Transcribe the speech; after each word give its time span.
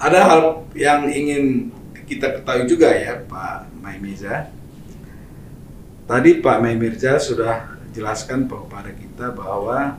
ada 0.00 0.20
hal 0.24 0.42
yang 0.72 1.04
ingin 1.12 1.68
kita 2.08 2.40
ketahui 2.40 2.64
juga 2.64 2.88
ya 2.90 3.20
Pak 3.28 3.68
Maimiza. 3.84 4.48
Tadi 6.10 6.42
Pak 6.42 6.58
Maimirza 6.58 7.20
sudah 7.22 7.78
jelaskan 7.94 8.50
kepada 8.50 8.90
kita 8.90 9.30
bahwa 9.30 9.94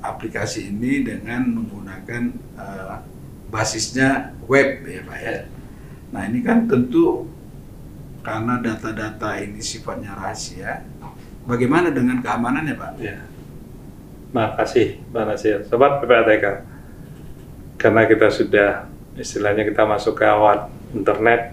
aplikasi 0.00 0.72
ini 0.72 1.04
dengan 1.04 1.44
menggunakan 1.60 2.32
uh, 2.56 3.04
basisnya 3.52 4.32
web 4.48 4.80
ya 4.88 5.04
Pak 5.04 5.18
ya. 5.20 5.36
Nah 6.14 6.22
ini 6.24 6.40
kan 6.40 6.64
tentu 6.64 7.28
karena 8.24 8.62
data-data 8.64 9.36
ini 9.44 9.60
sifatnya 9.60 10.16
rahasia. 10.16 10.86
Bagaimana 11.44 11.92
dengan 11.92 12.24
keamanannya 12.24 12.74
Pak? 12.78 12.92
Ya. 13.00 13.20
Makasih 14.30 15.02
Pak 15.10 15.24
Nasir. 15.26 15.66
Sobat 15.66 15.98
PPATK, 16.00 16.62
karena 17.80 18.02
kita 18.06 18.28
sudah 18.30 18.89
istilahnya 19.20 19.68
kita 19.68 19.84
masuk 19.84 20.16
ke 20.16 20.24
awan 20.24 20.72
internet, 20.96 21.52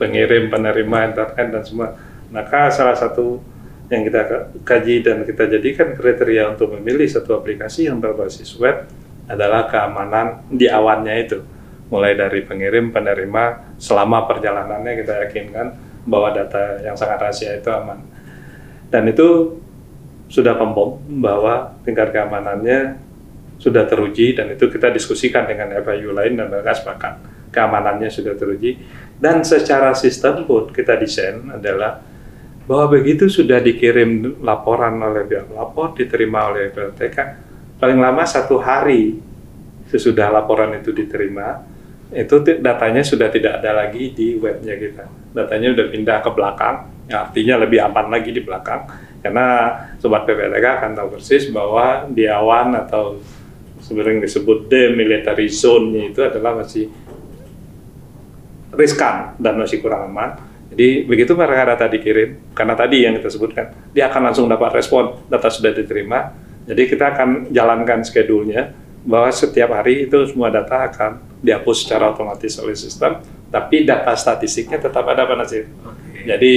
pengirim, 0.00 0.48
penerima 0.48 1.12
internet 1.12 1.46
dan 1.52 1.62
semua. 1.62 1.88
Maka 2.32 2.72
salah 2.72 2.96
satu 2.96 3.38
yang 3.86 4.02
kita 4.02 4.50
kaji 4.66 5.04
dan 5.04 5.22
kita 5.22 5.46
jadikan 5.46 5.94
kriteria 5.94 6.56
untuk 6.56 6.74
memilih 6.74 7.06
satu 7.06 7.38
aplikasi 7.38 7.86
yang 7.86 8.02
berbasis 8.02 8.50
web 8.58 8.88
adalah 9.30 9.70
keamanan 9.70 10.42
di 10.50 10.66
awannya 10.66 11.14
itu. 11.22 11.38
Mulai 11.86 12.18
dari 12.18 12.42
pengirim, 12.42 12.90
penerima, 12.90 13.76
selama 13.78 14.26
perjalanannya 14.26 14.92
kita 15.06 15.14
yakinkan 15.28 15.66
bahwa 16.02 16.34
data 16.34 16.82
yang 16.82 16.98
sangat 16.98 17.22
rahasia 17.22 17.54
itu 17.54 17.70
aman. 17.70 18.02
Dan 18.90 19.06
itu 19.06 19.54
sudah 20.26 20.58
pembom 20.58 20.98
bahwa 21.22 21.78
tingkat 21.86 22.10
keamanannya 22.10 23.05
sudah 23.56 23.88
teruji 23.88 24.36
dan 24.36 24.52
itu 24.52 24.68
kita 24.68 24.92
diskusikan 24.92 25.48
dengan 25.48 25.72
FIU 25.80 26.12
lain 26.12 26.36
dan 26.36 26.52
mereka 26.52 26.76
sepakat. 26.76 27.14
Keamanannya 27.52 28.12
sudah 28.12 28.36
teruji. 28.36 28.76
Dan 29.16 29.40
secara 29.40 29.96
sistem 29.96 30.44
pun 30.44 30.68
kita 30.68 31.00
desain 31.00 31.40
adalah 31.48 32.04
bahwa 32.66 32.98
begitu 32.98 33.30
sudah 33.30 33.62
dikirim 33.62 34.42
laporan 34.42 34.98
oleh 35.00 35.24
pihak 35.24 35.48
lapor, 35.54 35.94
diterima 35.94 36.50
oleh 36.50 36.68
PLTK, 36.74 37.16
paling 37.78 37.96
lama 37.96 38.26
satu 38.26 38.58
hari 38.58 39.16
sesudah 39.86 40.34
laporan 40.34 40.74
itu 40.74 40.90
diterima, 40.90 41.62
itu 42.10 42.42
datanya 42.58 43.06
sudah 43.06 43.30
tidak 43.30 43.62
ada 43.62 43.86
lagi 43.86 44.10
di 44.10 44.34
webnya 44.34 44.74
kita. 44.74 45.06
Datanya 45.30 45.78
sudah 45.78 45.86
pindah 45.94 46.18
ke 46.26 46.30
belakang, 46.34 46.76
ya 47.06 47.30
artinya 47.30 47.54
lebih 47.62 47.78
aman 47.86 48.06
lagi 48.10 48.34
di 48.34 48.42
belakang, 48.42 48.82
karena 49.22 49.46
sobat 50.02 50.26
PPLTK 50.26 50.66
akan 50.66 50.90
tahu 50.98 51.08
persis 51.16 51.46
bahwa 51.54 52.10
di 52.10 52.26
awan 52.26 52.74
atau 52.82 53.22
sebenarnya 53.86 54.26
disebut 54.26 54.66
demilitary 54.66 55.46
zone-nya 55.46 56.10
itu 56.10 56.20
adalah 56.26 56.58
masih 56.58 56.90
riskan 58.74 59.38
dan 59.38 59.54
masih 59.56 59.78
kurang 59.78 60.10
aman 60.10 60.34
jadi 60.66 61.06
begitu 61.06 61.32
mereka 61.32 61.72
data 61.72 61.86
dikirim, 61.86 62.52
karena 62.52 62.74
tadi 62.74 63.06
yang 63.06 63.14
kita 63.16 63.30
sebutkan, 63.30 63.72
dia 63.94 64.10
akan 64.10 64.28
langsung 64.28 64.44
dapat 64.50 64.76
respon, 64.76 65.24
data 65.30 65.48
sudah 65.48 65.70
diterima. 65.70 66.34
Jadi 66.66 66.82
kita 66.90 67.16
akan 67.16 67.54
jalankan 67.54 68.02
schedule-nya, 68.02 68.74
bahwa 69.06 69.30
setiap 69.30 69.70
hari 69.70 70.10
itu 70.10 70.18
semua 70.26 70.50
data 70.50 70.90
akan 70.90 71.22
dihapus 71.38 71.86
secara 71.86 72.10
otomatis 72.10 72.58
oleh 72.58 72.74
sistem, 72.74 73.22
tapi 73.48 73.86
data 73.86 74.10
statistiknya 74.18 74.82
tetap 74.90 75.06
ada 75.06 75.24
Pak 75.24 75.36
Nasir. 75.38 75.64
Okay. 75.70 76.26
Jadi 76.26 76.54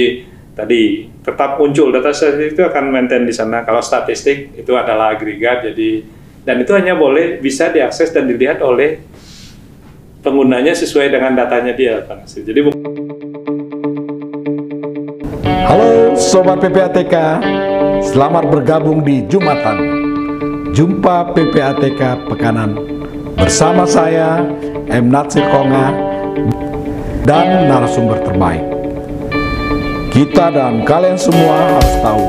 tadi 0.58 1.06
tetap 1.22 1.62
muncul 1.62 1.94
data 1.94 2.10
statistik 2.10 2.58
itu 2.58 2.62
akan 2.66 2.90
maintain 2.90 3.22
di 3.22 3.30
sana. 3.30 3.62
Kalau 3.62 3.78
statistik 3.78 4.52
itu 4.58 4.72
adalah 4.74 5.14
agregat, 5.14 5.70
jadi 5.70 6.02
dan 6.44 6.56
itu 6.60 6.72
hanya 6.72 6.96
boleh 6.96 7.36
bisa 7.38 7.68
diakses 7.68 8.12
dan 8.12 8.24
dilihat 8.24 8.64
oleh 8.64 9.00
penggunanya 10.24 10.72
sesuai 10.72 11.12
dengan 11.12 11.36
datanya 11.36 11.72
dia 11.76 12.00
Pak. 12.04 12.28
Jadi 12.28 12.60
Halo 15.68 16.16
Sobat 16.16 16.58
PPATK, 16.64 17.14
selamat 18.12 18.44
bergabung 18.48 19.04
di 19.04 19.24
Jumatan. 19.28 20.00
Jumpa 20.70 21.34
PPATK 21.36 22.30
Pekanan 22.30 22.78
bersama 23.36 23.84
saya 23.84 24.44
M. 24.90 25.10
Natsir 25.12 25.44
Konga 25.50 25.92
dan 27.26 27.68
narasumber 27.68 28.22
terbaik. 28.24 28.64
Kita 30.10 30.50
dan 30.50 30.82
kalian 30.82 31.14
semua 31.14 31.78
harus 31.78 31.94
tahu 32.02 32.24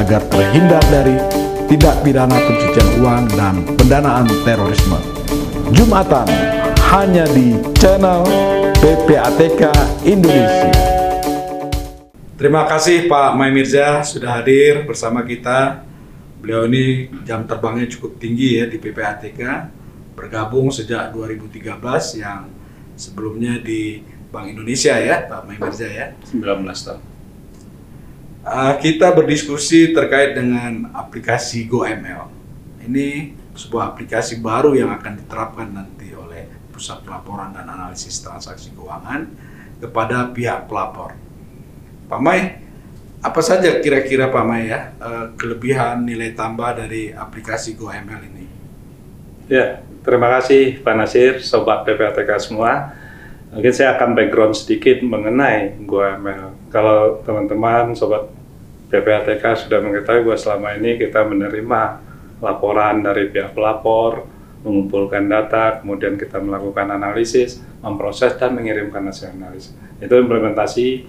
agar 0.00 0.20
terhindar 0.32 0.80
dari 0.88 1.41
tindak 1.72 2.04
pidana 2.04 2.36
pencucian 2.36 3.00
uang 3.00 3.32
dan 3.32 3.64
pendanaan 3.80 4.28
terorisme. 4.44 5.00
Jumatan 5.72 6.28
hanya 6.92 7.24
di 7.32 7.56
channel 7.80 8.28
PPATK 8.76 9.72
Indonesia. 10.04 10.68
Terima 12.36 12.68
kasih 12.68 13.08
Pak 13.08 13.40
Mai 13.40 13.56
Mirza 13.56 14.04
sudah 14.04 14.36
hadir 14.36 14.84
bersama 14.84 15.24
kita. 15.24 15.80
Beliau 16.44 16.68
ini 16.68 17.08
jam 17.24 17.48
terbangnya 17.48 17.88
cukup 17.88 18.20
tinggi 18.20 18.60
ya 18.60 18.68
di 18.68 18.76
PPATK, 18.76 19.40
bergabung 20.12 20.68
sejak 20.68 21.08
2013 21.16 21.72
yang 22.20 22.52
sebelumnya 23.00 23.56
di 23.64 24.04
Bank 24.28 24.52
Indonesia 24.52 24.92
ya 25.00 25.24
Pak 25.24 25.48
Mai 25.48 25.56
Mirza 25.56 25.88
ya. 25.88 26.12
19 26.20 26.36
tahun. 26.68 27.11
Uh, 28.42 28.74
kita 28.82 29.14
berdiskusi 29.14 29.94
terkait 29.94 30.34
dengan 30.34 30.90
aplikasi 30.90 31.70
GoML. 31.70 32.26
Ini 32.82 33.38
sebuah 33.54 33.94
aplikasi 33.94 34.42
baru 34.42 34.74
yang 34.74 34.90
akan 34.90 35.22
diterapkan 35.22 35.70
nanti 35.70 36.10
oleh 36.10 36.50
Pusat 36.74 37.06
Pelaporan 37.06 37.54
dan 37.54 37.70
Analisis 37.70 38.18
Transaksi 38.18 38.74
Keuangan 38.74 39.30
kepada 39.78 40.34
pihak 40.34 40.66
pelapor 40.66 41.14
Pak 42.12 42.20
Mai, 42.20 42.60
apa 43.24 43.40
saja 43.40 43.80
kira-kira 43.80 44.28
Pak 44.28 44.44
Mai 44.44 44.68
ya 44.68 44.92
eh, 45.00 45.26
kelebihan 45.40 46.04
nilai 46.04 46.36
tambah 46.36 46.76
dari 46.76 47.08
aplikasi 47.08 47.72
GoML 47.72 48.20
ini? 48.28 48.44
Ya, 49.48 49.80
terima 50.04 50.28
kasih 50.36 50.84
Pak 50.84 50.92
Nasir, 50.92 51.40
Sobat 51.40 51.88
PPATK 51.88 52.36
semua. 52.36 52.92
Mungkin 53.48 53.72
saya 53.72 53.96
akan 53.96 54.12
background 54.12 54.52
sedikit 54.52 55.00
mengenai 55.00 55.80
GoML. 55.88 56.51
Kalau 56.72 57.20
teman-teman 57.20 57.92
Sobat 57.92 58.32
PPATK 58.88 59.68
sudah 59.68 59.84
mengetahui 59.84 60.24
bahwa 60.24 60.38
selama 60.40 60.68
ini 60.80 60.96
kita 60.96 61.24
menerima 61.24 61.82
laporan 62.40 63.04
dari 63.04 63.28
pihak 63.28 63.52
pelapor, 63.52 64.24
mengumpulkan 64.64 65.28
data, 65.28 65.80
kemudian 65.84 66.16
kita 66.16 66.40
melakukan 66.40 66.90
analisis, 66.96 67.60
memproses 67.84 68.34
dan 68.40 68.56
mengirimkan 68.56 69.04
hasil 69.04 69.36
analisis. 69.36 69.76
Itu 70.00 70.16
implementasi 70.16 71.06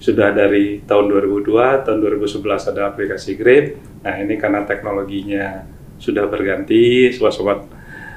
sudah 0.00 0.32
dari 0.32 0.80
tahun 0.88 1.12
2002, 1.12 1.84
tahun 1.84 1.98
2011 2.00 2.70
ada 2.72 2.82
aplikasi 2.88 3.36
Grip. 3.36 3.76
Nah 4.00 4.14
ini 4.16 4.40
karena 4.40 4.64
teknologinya 4.64 5.68
sudah 6.00 6.24
berganti, 6.26 7.12
sobat-sobat 7.12 7.68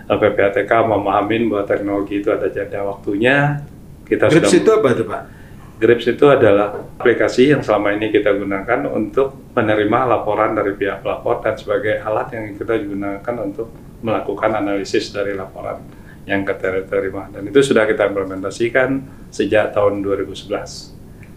eh, 0.07 0.17
PPATK 0.17 0.71
memahamin 0.87 1.51
bahwa 1.51 1.63
teknologi 1.67 2.23
itu 2.23 2.31
ada 2.31 2.47
jeda 2.47 2.87
waktunya. 2.87 3.59
Kita 4.07 4.31
Grips 4.31 4.51
sudah, 4.51 4.61
itu 4.63 4.71
apa 4.71 4.87
itu 4.95 5.03
Pak? 5.03 5.42
Grips 5.83 6.07
itu 6.07 6.23
adalah 6.31 6.95
aplikasi 6.95 7.51
yang 7.51 7.59
selama 7.59 7.91
ini 7.91 8.07
kita 8.07 8.31
gunakan 8.31 8.87
untuk 8.87 9.51
menerima 9.51 10.15
laporan 10.15 10.55
dari 10.55 10.79
pihak 10.79 11.03
pelapor 11.03 11.43
dan 11.43 11.59
sebagai 11.59 11.99
alat 11.99 12.31
yang 12.31 12.55
kita 12.55 12.79
gunakan 12.87 13.35
untuk 13.43 13.67
melakukan 13.99 14.63
analisis 14.63 15.11
dari 15.11 15.35
laporan 15.35 15.83
yang 16.23 16.47
kita 16.47 16.87
terima. 16.87 17.27
Dan 17.27 17.51
itu 17.51 17.59
sudah 17.59 17.83
kita 17.83 18.07
implementasikan 18.07 19.03
sejak 19.27 19.75
tahun 19.75 19.99
2011. 20.07 20.92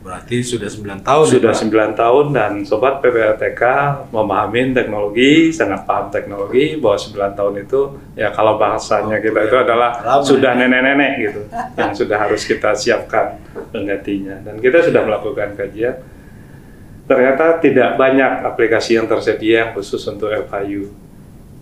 Berarti 0.06 0.38
sudah 0.38 0.70
9 0.70 1.02
tahun 1.02 1.24
ya, 1.26 1.32
Sudah 1.34 1.50
ya, 1.50 1.90
9 1.90 1.98
tahun 1.98 2.26
dan 2.30 2.52
Sobat 2.62 3.02
PPATK 3.02 3.62
memahami 4.14 4.70
teknologi, 4.70 5.50
sangat 5.50 5.82
paham 5.82 6.14
teknologi, 6.14 6.78
bahwa 6.78 6.94
9 6.94 7.34
tahun 7.34 7.54
itu 7.66 7.80
ya 8.14 8.30
kalau 8.30 8.54
bahasanya 8.54 9.18
oh, 9.18 9.22
kita 9.26 9.38
ya. 9.42 9.46
itu 9.50 9.56
adalah 9.58 9.90
Lama, 9.98 10.22
sudah 10.22 10.54
nenek-nenek 10.54 11.10
ya. 11.10 11.22
gitu, 11.26 11.40
yang 11.74 11.90
sudah 11.90 12.18
harus 12.22 12.46
kita 12.46 12.70
siapkan 12.78 13.42
penggantinya. 13.74 14.46
Dan 14.46 14.62
kita 14.62 14.86
sudah 14.86 15.02
melakukan 15.02 15.58
kajian, 15.58 15.98
ternyata 17.10 17.58
tidak 17.58 17.98
banyak 17.98 18.46
aplikasi 18.46 19.02
yang 19.02 19.10
tersedia 19.10 19.74
khusus 19.74 20.06
untuk 20.06 20.30
FIU. 20.30 20.86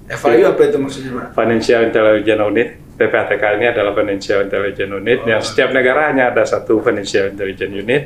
FIU 0.04 0.44
apa 0.52 0.60
itu 0.68 0.76
maksudnya 0.76 1.10
Pak? 1.16 1.26
Financial 1.32 1.80
Intelligence 1.80 2.44
Unit. 2.44 2.68
PPATK 2.94 3.58
ini 3.58 3.66
adalah 3.74 3.90
Financial 3.90 4.38
Intelligence 4.46 4.92
Unit 4.94 5.18
oh. 5.24 5.26
yang 5.26 5.42
setiap 5.42 5.74
negara 5.74 6.14
hanya 6.14 6.30
ada 6.30 6.46
satu 6.46 6.78
Financial 6.78 7.26
Intelligence 7.26 7.74
Unit 7.74 8.02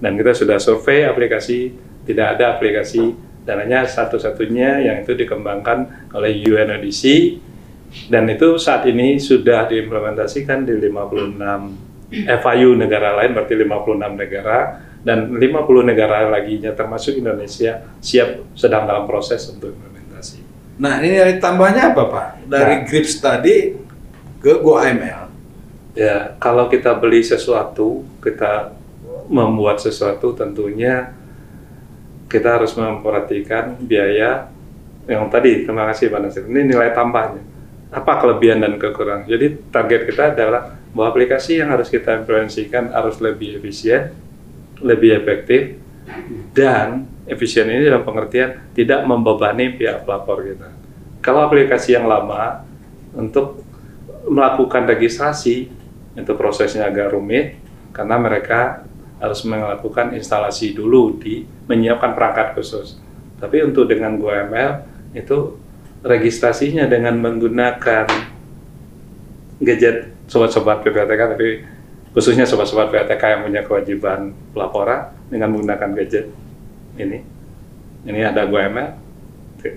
dan 0.00 0.16
kita 0.16 0.32
sudah 0.32 0.56
survei 0.56 1.04
aplikasi 1.04 1.76
tidak 2.08 2.36
ada 2.36 2.56
aplikasi 2.56 3.14
dan 3.44 3.60
hanya 3.64 3.84
satu-satunya 3.84 4.84
yang 4.84 4.96
itu 5.04 5.12
dikembangkan 5.16 6.10
oleh 6.16 6.40
UNODC 6.44 7.04
dan 8.08 8.26
itu 8.30 8.56
saat 8.56 8.86
ini 8.88 9.20
sudah 9.20 9.68
diimplementasikan 9.68 10.64
di 10.64 10.78
56 10.78 12.10
FIU 12.10 12.70
negara 12.74 13.14
lain 13.22 13.30
berarti 13.36 13.54
56 13.54 14.18
negara 14.18 14.58
dan 15.00 15.32
50 15.32 15.90
negara 15.90 16.28
lagi 16.28 16.60
termasuk 16.60 17.16
Indonesia 17.16 17.80
siap 18.02 18.52
sedang 18.52 18.84
dalam 18.84 19.08
proses 19.08 19.46
untuk 19.48 19.72
implementasi. 19.72 20.44
Nah 20.80 21.00
ini 21.00 21.16
dari 21.16 21.34
tambahnya 21.40 21.92
apa 21.94 22.02
Pak? 22.08 22.26
Dari 22.50 22.74
nah, 22.76 22.84
GRIPS 22.84 23.12
tadi 23.20 23.56
ke 24.40 24.52
GoAML? 24.60 25.22
Ya, 25.98 26.38
kalau 26.38 26.70
kita 26.70 26.94
beli 26.96 27.20
sesuatu, 27.26 28.06
kita 28.22 28.72
membuat 29.30 29.78
sesuatu 29.78 30.34
tentunya 30.34 31.14
kita 32.26 32.58
harus 32.58 32.74
memperhatikan 32.74 33.78
biaya 33.78 34.50
yang 35.06 35.26
tadi, 35.26 35.66
terima 35.66 35.90
kasih 35.90 36.10
Pak 36.10 36.20
Nasir. 36.22 36.44
Ini 36.46 36.66
nilai 36.66 36.94
tambahnya. 36.94 37.42
Apa 37.90 38.22
kelebihan 38.22 38.62
dan 38.62 38.78
kekurangan? 38.78 39.26
Jadi 39.26 39.58
target 39.74 40.06
kita 40.06 40.34
adalah 40.34 40.78
bahwa 40.94 41.06
aplikasi 41.10 41.58
yang 41.58 41.74
harus 41.74 41.90
kita 41.90 42.22
implementasikan 42.22 42.94
harus 42.94 43.18
lebih 43.18 43.58
efisien, 43.58 44.14
lebih 44.78 45.18
efektif, 45.18 45.78
dan 46.54 47.06
efisien 47.26 47.66
ini 47.66 47.86
dalam 47.86 48.06
pengertian 48.06 48.70
tidak 48.74 49.02
membebani 49.06 49.74
pihak 49.74 50.06
pelapor 50.06 50.46
kita. 50.46 50.70
Kalau 51.18 51.46
aplikasi 51.46 51.98
yang 51.98 52.06
lama 52.06 52.62
untuk 53.14 53.66
melakukan 54.30 54.86
registrasi 54.86 55.70
itu 56.14 56.32
prosesnya 56.38 56.86
agak 56.86 57.14
rumit 57.14 57.58
karena 57.90 58.14
mereka 58.18 58.86
harus 59.20 59.44
melakukan 59.44 60.16
instalasi 60.16 60.72
dulu 60.72 61.20
di 61.20 61.44
menyiapkan 61.68 62.16
perangkat 62.16 62.56
khusus. 62.56 62.96
Tapi 63.36 63.60
untuk 63.62 63.86
dengan 63.86 64.16
GoML 64.16 64.84
itu 65.12 65.60
registrasinya 66.00 66.88
dengan 66.88 67.20
menggunakan 67.20 68.08
gadget 69.60 70.16
sobat-sobat 70.24 70.80
PPATK 70.80 71.22
tapi 71.36 71.48
khususnya 72.16 72.48
sobat-sobat 72.48 72.88
PPATK 72.88 73.22
yang 73.36 73.40
punya 73.44 73.62
kewajiban 73.68 74.32
pelaporan 74.56 75.12
dengan 75.28 75.52
menggunakan 75.52 75.90
gadget 75.92 76.26
ini. 76.96 77.20
Ini 78.00 78.32
ada 78.32 78.48
GoML, 78.48 78.96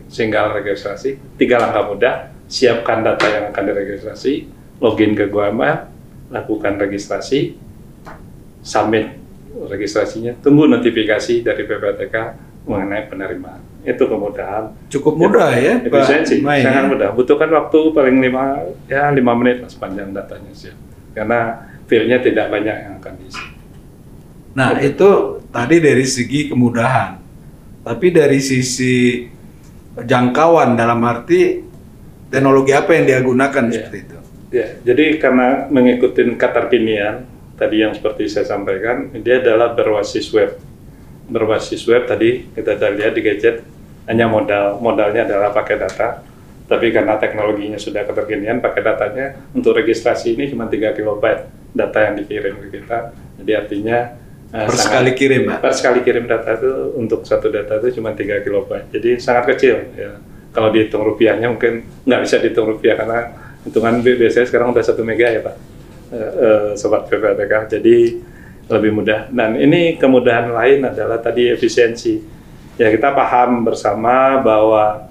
tinggal 0.08 0.56
registrasi, 0.56 1.20
tiga 1.36 1.60
langkah 1.60 1.92
mudah, 1.92 2.16
siapkan 2.48 3.04
data 3.04 3.28
yang 3.28 3.52
akan 3.52 3.64
diregistrasi, 3.68 4.48
login 4.80 5.12
ke 5.12 5.28
GoML, 5.28 5.92
lakukan 6.32 6.80
registrasi, 6.80 7.60
submit 8.64 9.23
registrasinya, 9.68 10.36
tunggu 10.40 10.66
notifikasi 10.68 11.44
dari 11.44 11.64
PPATK 11.64 12.16
mengenai 12.66 13.08
penerimaan. 13.08 13.62
Itu 13.84 14.08
kemudahan. 14.08 14.72
Cukup 14.88 15.20
mudah 15.20 15.52
ya, 15.60 15.84
Pak 15.84 15.92
Efisiensi, 15.92 16.40
sangat 16.40 16.84
ya? 16.88 16.90
mudah. 16.90 17.10
Butuhkan 17.12 17.52
waktu 17.52 17.80
paling 17.92 18.18
lima 18.24 18.64
ya 18.88 19.12
lima 19.12 19.36
menit 19.36 19.60
lah 19.60 19.68
sepanjang 19.68 20.16
datanya 20.16 20.52
sih. 20.56 20.72
Karena 21.12 21.68
filenya 21.86 22.24
tidak 22.24 22.48
banyak 22.48 22.76
yang 22.80 22.94
akan 23.04 23.14
diisi. 23.20 23.44
Nah, 24.56 24.80
itu 24.80 25.44
tadi 25.52 25.84
dari 25.84 26.06
segi 26.08 26.48
kemudahan. 26.48 27.20
Tapi 27.84 28.08
dari 28.16 28.40
sisi 28.40 29.28
jangkauan 30.00 30.80
dalam 30.80 31.04
arti 31.04 31.60
teknologi 32.32 32.72
apa 32.72 32.96
yang 32.96 33.04
dia 33.06 33.20
gunakan 33.20 33.64
Iya. 33.68 33.74
seperti 33.76 33.98
itu. 34.00 34.18
Ya, 34.54 34.68
jadi 34.86 35.18
karena 35.18 35.66
mengikuti 35.68 36.24
keterkinian 36.38 37.26
tadi 37.54 37.82
yang 37.82 37.94
seperti 37.94 38.26
saya 38.26 38.46
sampaikan, 38.46 39.12
dia 39.16 39.40
adalah 39.40 39.72
berbasis 39.72 40.30
web. 40.32 40.58
Berbasis 41.24 41.86
web 41.86 42.04
tadi 42.04 42.50
kita 42.52 42.76
sudah 42.76 42.92
lihat 42.92 43.14
di 43.14 43.22
gadget 43.24 43.64
hanya 44.06 44.28
modal 44.28 44.78
modalnya 44.78 45.24
adalah 45.24 45.50
pakai 45.50 45.80
data. 45.80 46.20
Tapi 46.64 46.92
karena 46.92 47.20
teknologinya 47.20 47.76
sudah 47.76 48.04
keterkinian, 48.04 48.60
pakai 48.60 48.82
datanya 48.82 49.26
untuk 49.52 49.76
registrasi 49.76 50.34
ini 50.34 50.48
cuma 50.48 50.66
3 50.66 50.96
kilobyte 50.96 51.46
data 51.72 52.00
yang 52.02 52.16
dikirim 52.18 52.56
ke 52.56 52.80
kita. 52.80 53.12
Jadi 53.44 53.52
artinya 53.52 53.98
eh, 54.50 54.64
Per 54.64 54.72
sangat- 54.72 54.84
sekali 54.88 55.12
kirim, 55.14 55.42
Pak. 55.50 55.58
per 55.60 55.74
sekali 55.76 56.00
kirim 56.02 56.24
data 56.24 56.50
itu 56.56 56.72
untuk 56.96 57.28
satu 57.28 57.52
data 57.52 57.78
itu 57.84 58.00
cuma 58.00 58.16
3 58.16 58.40
kilobyte. 58.42 58.88
Jadi 58.96 59.20
sangat 59.20 59.54
kecil 59.56 59.76
ya. 59.94 60.12
Kalau 60.54 60.70
dihitung 60.70 61.02
rupiahnya 61.04 61.50
mungkin 61.50 61.82
nggak 62.06 62.22
bisa 62.24 62.38
dihitung 62.38 62.70
rupiah 62.70 62.94
karena 62.96 63.34
hitungan 63.66 64.00
biasanya 64.00 64.46
sekarang 64.48 64.70
udah 64.72 64.84
satu 64.86 65.02
mega 65.02 65.28
ya 65.28 65.42
Pak. 65.42 65.56
Eh, 66.14 66.22
eh, 66.22 66.68
sobat 66.78 67.10
PPATK. 67.10 67.74
Jadi 67.74 68.22
lebih 68.70 68.92
mudah. 68.94 69.34
Dan 69.34 69.58
ini 69.58 69.98
kemudahan 69.98 70.54
lain 70.54 70.86
adalah 70.86 71.18
tadi 71.18 71.50
efisiensi. 71.50 72.22
Ya 72.78 72.94
kita 72.94 73.18
paham 73.18 73.66
bersama 73.66 74.38
bahwa 74.38 75.10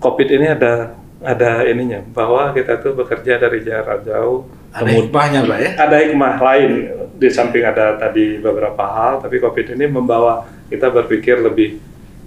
COVID 0.00 0.28
ini 0.40 0.46
ada 0.48 0.96
ada 1.20 1.66
ininya 1.68 2.00
bahwa 2.14 2.54
kita 2.56 2.80
tuh 2.80 2.96
bekerja 2.96 3.36
dari 3.36 3.60
jarak 3.60 4.08
jauh. 4.08 4.48
Ada 4.72 4.84
Kemudian- 4.88 5.04
hikmahnya, 5.08 5.40
Pak 5.48 5.58
ya? 5.58 5.70
ada 5.80 5.96
hikmah 6.00 6.34
lain 6.38 6.70
di 7.18 7.28
samping 7.32 7.64
ada 7.64 7.96
tadi 7.96 8.36
beberapa 8.38 8.84
hal, 8.84 9.20
tapi 9.20 9.40
COVID 9.40 9.74
ini 9.74 9.84
membawa 9.88 10.44
kita 10.68 10.92
berpikir 10.92 11.40
lebih 11.40 11.80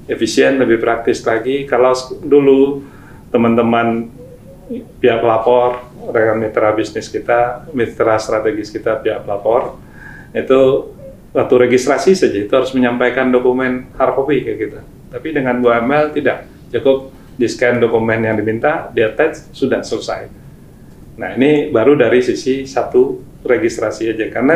efisien, 0.09 0.57
lebih 0.61 0.81
praktis 0.81 1.21
lagi. 1.25 1.63
Kalau 1.69 1.93
dulu 2.21 2.81
teman-teman 3.29 4.09
pihak 4.99 5.21
pelapor, 5.21 5.90
rekan 6.11 6.37
mitra 6.37 6.75
bisnis 6.75 7.07
kita, 7.07 7.65
mitra 7.71 8.19
strategis 8.19 8.69
kita 8.69 8.99
pihak 8.99 9.23
pelapor, 9.23 9.79
itu 10.31 10.61
waktu 11.31 11.55
registrasi 11.67 12.15
saja 12.15 12.37
itu 12.37 12.51
harus 12.51 12.71
menyampaikan 12.75 13.31
dokumen 13.31 13.87
hard 13.95 14.13
copy 14.15 14.43
gitu. 14.43 14.79
Tapi 15.11 15.27
dengan 15.35 15.59
GoML 15.59 16.15
tidak, 16.15 16.47
cukup 16.71 17.11
di 17.35 17.47
scan 17.47 17.79
dokumen 17.79 18.23
yang 18.23 18.35
diminta, 18.39 18.91
di 18.91 19.03
attach, 19.03 19.51
sudah 19.51 19.83
selesai. 19.83 20.27
Nah 21.19 21.35
ini 21.35 21.71
baru 21.71 21.99
dari 21.99 22.23
sisi 22.23 22.63
satu 22.63 23.19
registrasi 23.43 24.13
aja 24.13 24.29
karena 24.29 24.55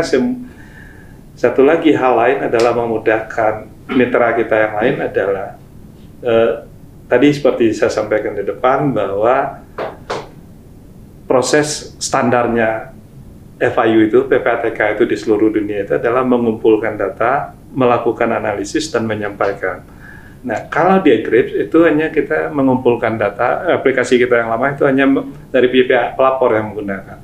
satu 1.35 1.61
lagi 1.65 1.91
hal 1.91 2.13
lain 2.15 2.37
adalah 2.47 2.71
memudahkan 2.77 3.53
mitra 3.91 4.33
kita 4.39 4.55
yang 4.55 4.73
lain 4.79 4.95
adalah 5.03 5.47
eh, 6.23 6.51
tadi 7.05 7.27
seperti 7.33 7.75
saya 7.75 7.91
sampaikan 7.91 8.33
di 8.33 8.43
depan 8.45 8.93
bahwa 8.93 9.61
proses 11.25 11.97
standarnya 12.01 12.95
FIU 13.55 14.11
itu 14.11 14.19
PPATK 14.27 14.99
itu 14.99 15.03
di 15.07 15.15
seluruh 15.15 15.49
dunia 15.49 15.87
itu 15.87 15.95
adalah 15.95 16.27
mengumpulkan 16.27 16.99
data, 16.99 17.55
melakukan 17.71 18.35
analisis 18.35 18.91
dan 18.91 19.07
menyampaikan. 19.07 19.81
Nah, 20.45 20.69
kalau 20.69 21.01
di 21.01 21.09
Eclipse 21.09 21.57
itu 21.57 21.77
hanya 21.87 22.13
kita 22.13 22.53
mengumpulkan 22.53 23.17
data, 23.17 23.65
aplikasi 23.73 24.21
kita 24.21 24.45
yang 24.45 24.53
lama 24.53 24.77
itu 24.77 24.85
hanya 24.85 25.25
dari 25.49 25.67
pihak 25.73 26.13
pelapor 26.13 26.53
yang 26.53 26.69
menggunakan. 26.69 27.17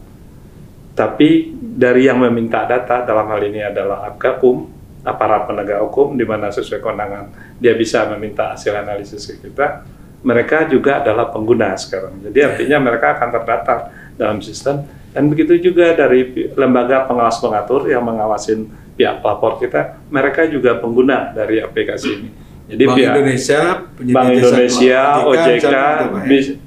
Tapi 0.97 1.53
dari 1.53 2.09
yang 2.09 2.17
meminta 2.17 2.65
data 2.65 3.05
dalam 3.05 3.29
hal 3.29 3.41
ini 3.45 3.61
adalah 3.61 4.09
Apgakum, 4.09 4.65
aparat 5.05 5.49
penegak 5.49 5.81
hukum 5.85 6.13
di 6.13 6.25
mana 6.25 6.53
sesuai 6.53 6.81
kewenangan 6.81 7.57
dia 7.57 7.73
bisa 7.73 8.05
meminta 8.09 8.53
hasil 8.53 8.73
analisis 8.73 9.25
ke 9.29 9.49
kita. 9.49 9.85
Mereka 10.21 10.69
juga 10.69 11.01
adalah 11.01 11.33
pengguna 11.33 11.73
sekarang. 11.73 12.21
Jadi 12.29 12.39
artinya 12.45 12.77
mereka 12.77 13.17
akan 13.17 13.29
terdaftar 13.33 13.77
dalam 14.15 14.37
sistem 14.39 14.85
dan 15.11 15.27
begitu 15.27 15.59
juga 15.59 15.91
dari 15.91 16.47
lembaga 16.55 17.03
pengawas 17.03 17.41
pengatur 17.43 17.89
yang 17.91 18.05
mengawasin 18.05 18.69
pihak 18.95 19.19
pelapor 19.19 19.59
kita, 19.59 19.99
mereka 20.07 20.47
juga 20.47 20.79
pengguna 20.79 21.35
dari 21.35 21.59
aplikasi 21.59 22.09
ini. 22.15 22.29
Jadi 22.71 22.83
Bank 22.87 22.95
pihak 22.95 23.11
Indonesia, 23.11 23.61
Bank 23.99 24.29
Indonesia, 24.31 25.01
OJK 25.27 25.51
gitu, 25.59 25.67
ya? 25.67 26.23
bis- 26.29 26.57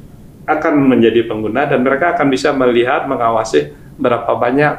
akan 0.44 0.75
menjadi 0.76 1.25
pengguna 1.25 1.64
dan 1.64 1.80
mereka 1.80 2.12
akan 2.12 2.28
bisa 2.28 2.52
melihat, 2.52 3.08
mengawasi 3.08 3.73
berapa 3.96 4.28
banyak 4.37 4.75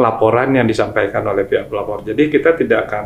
laporan 0.00 0.56
yang 0.56 0.64
disampaikan 0.64 1.20
oleh 1.28 1.44
pihak 1.44 1.68
pelapor. 1.68 2.00
Jadi 2.00 2.32
kita 2.32 2.56
tidak 2.56 2.88
akan 2.88 3.04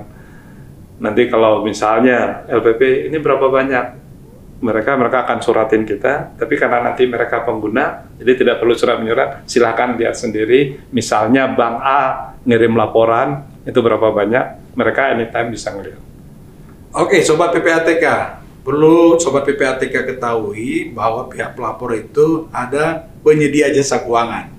nanti 1.02 1.26
kalau 1.26 1.66
misalnya 1.66 2.46
LPP 2.46 3.10
ini 3.10 3.18
berapa 3.18 3.50
banyak 3.50 3.99
mereka 4.60 4.92
mereka 4.94 5.24
akan 5.24 5.38
suratin 5.40 5.88
kita, 5.88 6.36
tapi 6.36 6.60
karena 6.60 6.84
nanti 6.92 7.08
mereka 7.08 7.40
pengguna, 7.48 8.12
jadi 8.20 8.44
tidak 8.44 8.56
perlu 8.60 8.76
surat 8.76 9.00
menyurat, 9.00 9.48
silahkan 9.48 9.96
lihat 9.96 10.12
sendiri. 10.20 10.84
Misalnya 10.92 11.48
Bank 11.48 11.76
A 11.80 12.00
ngirim 12.44 12.76
laporan 12.76 13.48
itu 13.64 13.80
berapa 13.80 14.12
banyak, 14.12 14.76
mereka 14.76 15.16
anytime 15.16 15.48
bisa 15.48 15.72
ngelihat. 15.72 16.02
Oke, 16.92 17.24
sobat 17.24 17.56
PPATK, 17.56 18.04
perlu 18.60 19.16
sobat 19.16 19.48
PPATK 19.48 20.04
ketahui 20.16 20.92
bahwa 20.92 21.32
pihak 21.32 21.56
pelapor 21.56 21.96
itu 21.96 22.44
ada 22.52 23.08
penyedia 23.24 23.72
jasa 23.72 24.04
keuangan 24.04 24.52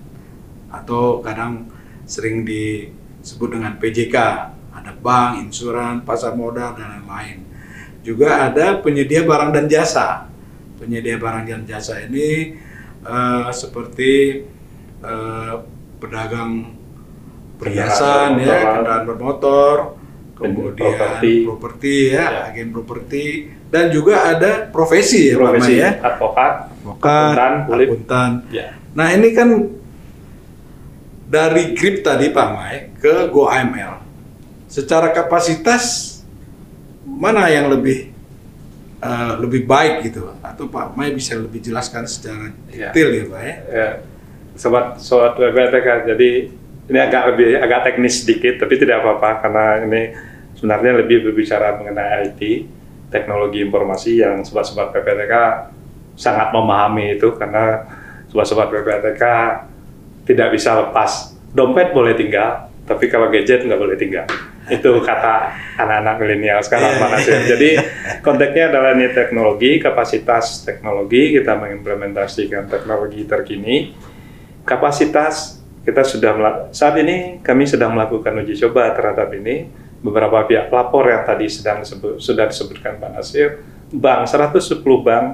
atau 0.72 1.22
kadang 1.22 1.70
sering 2.10 2.42
disebut 2.42 3.54
dengan 3.54 3.78
PJK, 3.78 4.18
ada 4.74 4.92
bank, 4.98 5.46
insuran, 5.46 6.02
pasar 6.02 6.34
modal 6.34 6.74
dan 6.74 6.98
lain-lain. 6.98 7.51
Juga 8.02 8.50
ada 8.50 8.82
penyedia 8.82 9.22
barang 9.22 9.52
dan 9.52 9.66
jasa. 9.66 10.26
Penyedia 10.78 11.16
barang 11.16 11.46
dan 11.46 11.62
jasa 11.64 12.02
ini 12.02 12.58
eh, 13.02 13.48
seperti 13.54 14.42
eh, 15.00 15.54
pedagang 15.98 16.82
perhiasan 17.56 18.42
ya, 18.42 18.58
kendaraan 18.58 19.04
bermotor, 19.06 19.76
kemudian 20.34 21.46
Properti. 21.46 22.10
ya, 22.10 22.26
Ya. 22.26 22.42
agen 22.50 22.74
properti 22.74 23.26
dan 23.70 23.94
juga 23.94 24.26
ada 24.26 24.66
profesi 24.66 25.30
ya 25.30 25.38
Pak 25.38 25.46
Profesi 25.46 25.72
Mai, 25.72 25.78
ya. 25.78 25.90
advokat, 26.02 26.54
Advokat, 26.74 27.34
akuntan, 27.38 27.54
akuntan. 27.70 28.32
ya. 28.50 28.68
Nah, 28.98 29.08
ini 29.14 29.30
kan 29.30 29.50
dari 31.30 31.78
grip 31.78 32.02
tadi 32.02 32.34
Pak 32.34 32.48
Mai 32.50 32.78
ke 32.98 33.30
GoAML. 33.30 33.94
Secara 34.66 35.14
kapasitas 35.14 36.11
mana 37.22 37.46
yang 37.48 37.70
lebih 37.70 38.10
eh, 38.98 39.34
lebih 39.38 39.70
baik 39.70 40.10
gitu 40.10 40.34
atau 40.42 40.66
Pak 40.66 40.98
Mai 40.98 41.14
bisa 41.14 41.38
lebih 41.38 41.62
jelaskan 41.62 42.10
secara 42.10 42.50
Ya. 42.74 42.90
detail 42.90 43.10
ya 43.14 43.24
Pak 43.30 43.42
ya. 43.42 43.56
Ya, 43.70 43.88
sobat 44.58 44.98
sobat 44.98 45.38
PPATK. 45.38 46.10
Jadi 46.10 46.30
ini 46.90 47.00
agak 47.00 47.34
lebih 47.34 47.62
agak 47.62 47.80
teknis 47.86 48.26
sedikit, 48.26 48.58
tapi 48.58 48.76
tidak 48.76 49.06
apa-apa 49.06 49.46
karena 49.46 49.66
ini 49.86 50.02
sebenarnya 50.58 51.06
lebih 51.06 51.30
berbicara 51.30 51.78
mengenai 51.78 52.34
IT, 52.34 52.42
teknologi 53.10 53.62
informasi 53.62 54.20
yang 54.20 54.42
sobat-sobat 54.42 54.90
PPATK 54.90 55.34
sangat 56.18 56.52
memahami 56.52 57.16
itu 57.16 57.34
karena 57.38 57.86
sobat-sobat 58.28 58.70
PPATK 58.70 59.24
tidak 60.26 60.48
bisa 60.54 60.78
lepas. 60.78 61.34
Dompet 61.52 61.92
boleh 61.92 62.16
tinggal, 62.16 62.70
tapi 62.86 63.08
kalau 63.08 63.28
gadget 63.28 63.64
nggak 63.64 63.80
boleh 63.80 63.98
tinggal. 64.00 64.26
Itu 64.76 65.02
kata 65.02 65.58
anak-anak 65.80 66.16
milenial 66.22 66.60
sekarang 66.62 66.96
Iya, 66.96 67.02
mana 67.02 67.18
iya, 67.18 67.26
sih. 67.26 67.34
iya. 67.34 67.42
Jadi 67.50 67.70
konteksnya 68.22 68.64
adalah 68.70 68.92
ini 68.94 69.08
teknologi, 69.10 69.72
kapasitas 69.82 70.62
teknologi, 70.62 71.34
kita 71.34 71.58
mengimplementasikan 71.58 72.70
teknologi 72.70 73.26
terkini. 73.26 73.98
Kapasitas 74.62 75.58
kita 75.82 76.06
sudah 76.06 76.34
saat 76.70 76.94
ini 77.02 77.42
kami 77.42 77.66
sedang 77.66 77.98
melakukan 77.98 78.38
uji 78.46 78.54
coba 78.68 78.94
terhadap 78.94 79.34
ini. 79.34 79.70
Beberapa 80.02 80.50
pihak 80.50 80.74
pelapor 80.74 81.14
yang 81.14 81.22
tadi 81.30 81.46
sedang 81.46 81.86
disebut, 81.86 82.18
sudah 82.18 82.50
disebutkan 82.50 82.98
Pak 82.98 83.22
Nasir, 83.22 83.62
bank 83.94 84.26
110 84.26 84.82
bank 84.82 85.26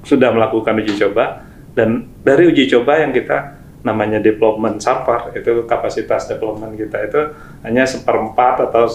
sudah 0.00 0.32
melakukan 0.32 0.80
uji 0.80 0.96
coba 0.96 1.44
dan 1.76 2.08
dari 2.24 2.48
uji 2.48 2.72
coba 2.72 3.04
yang 3.04 3.12
kita 3.12 3.55
namanya 3.86 4.18
development 4.18 4.82
server 4.82 5.30
itu 5.38 5.62
kapasitas 5.70 6.26
development 6.26 6.74
kita 6.74 7.06
itu 7.06 7.20
hanya 7.62 7.86
seperempat 7.86 8.66
atau 8.66 8.90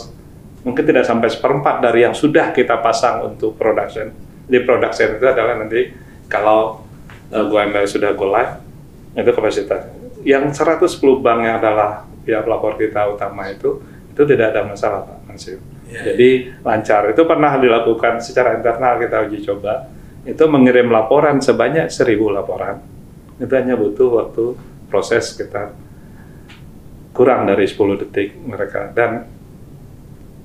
mungkin 0.67 0.83
tidak 0.83 1.07
sampai 1.07 1.31
seperempat 1.31 1.79
dari 1.79 2.03
yang 2.03 2.11
sudah 2.11 2.51
kita 2.51 2.83
pasang 2.83 3.31
untuk 3.31 3.55
production. 3.55 4.11
Di 4.51 4.59
production 4.67 5.15
itu 5.15 5.25
adalah 5.25 5.55
nanti 5.55 5.95
kalau 6.27 6.83
uh, 7.31 7.45
GoML 7.47 7.87
sudah 7.87 8.11
go 8.19 8.27
live 8.27 8.59
itu 9.15 9.31
kapasitas. 9.31 9.87
Yang 10.27 10.59
110 10.59 11.23
bank 11.23 11.39
yang 11.47 11.55
adalah 11.63 12.03
pihak 12.27 12.43
pelapor 12.43 12.75
kita 12.75 13.07
utama 13.07 13.47
itu 13.47 13.79
itu 14.11 14.21
tidak 14.27 14.51
ada 14.51 14.67
masalah 14.67 15.07
Pak 15.07 15.17
Mansur 15.25 15.57
Ya, 15.91 16.07
jadi 16.07 16.55
lancar. 16.63 17.11
Itu 17.11 17.27
pernah 17.27 17.59
dilakukan 17.59 18.23
secara 18.23 18.55
internal 18.55 18.95
kita 18.95 19.27
uji 19.27 19.43
coba. 19.43 19.91
Itu 20.23 20.47
mengirim 20.47 20.87
laporan 20.87 21.43
sebanyak 21.43 21.91
1000 21.91 22.31
laporan. 22.31 22.79
Itu 23.35 23.51
hanya 23.51 23.75
butuh 23.75 24.07
waktu 24.23 24.55
proses 24.91 25.31
sekitar 25.31 25.71
kurang 27.15 27.47
dari 27.47 27.63
10 27.63 28.01
detik 28.03 28.35
mereka 28.35 28.91
dan 28.91 29.23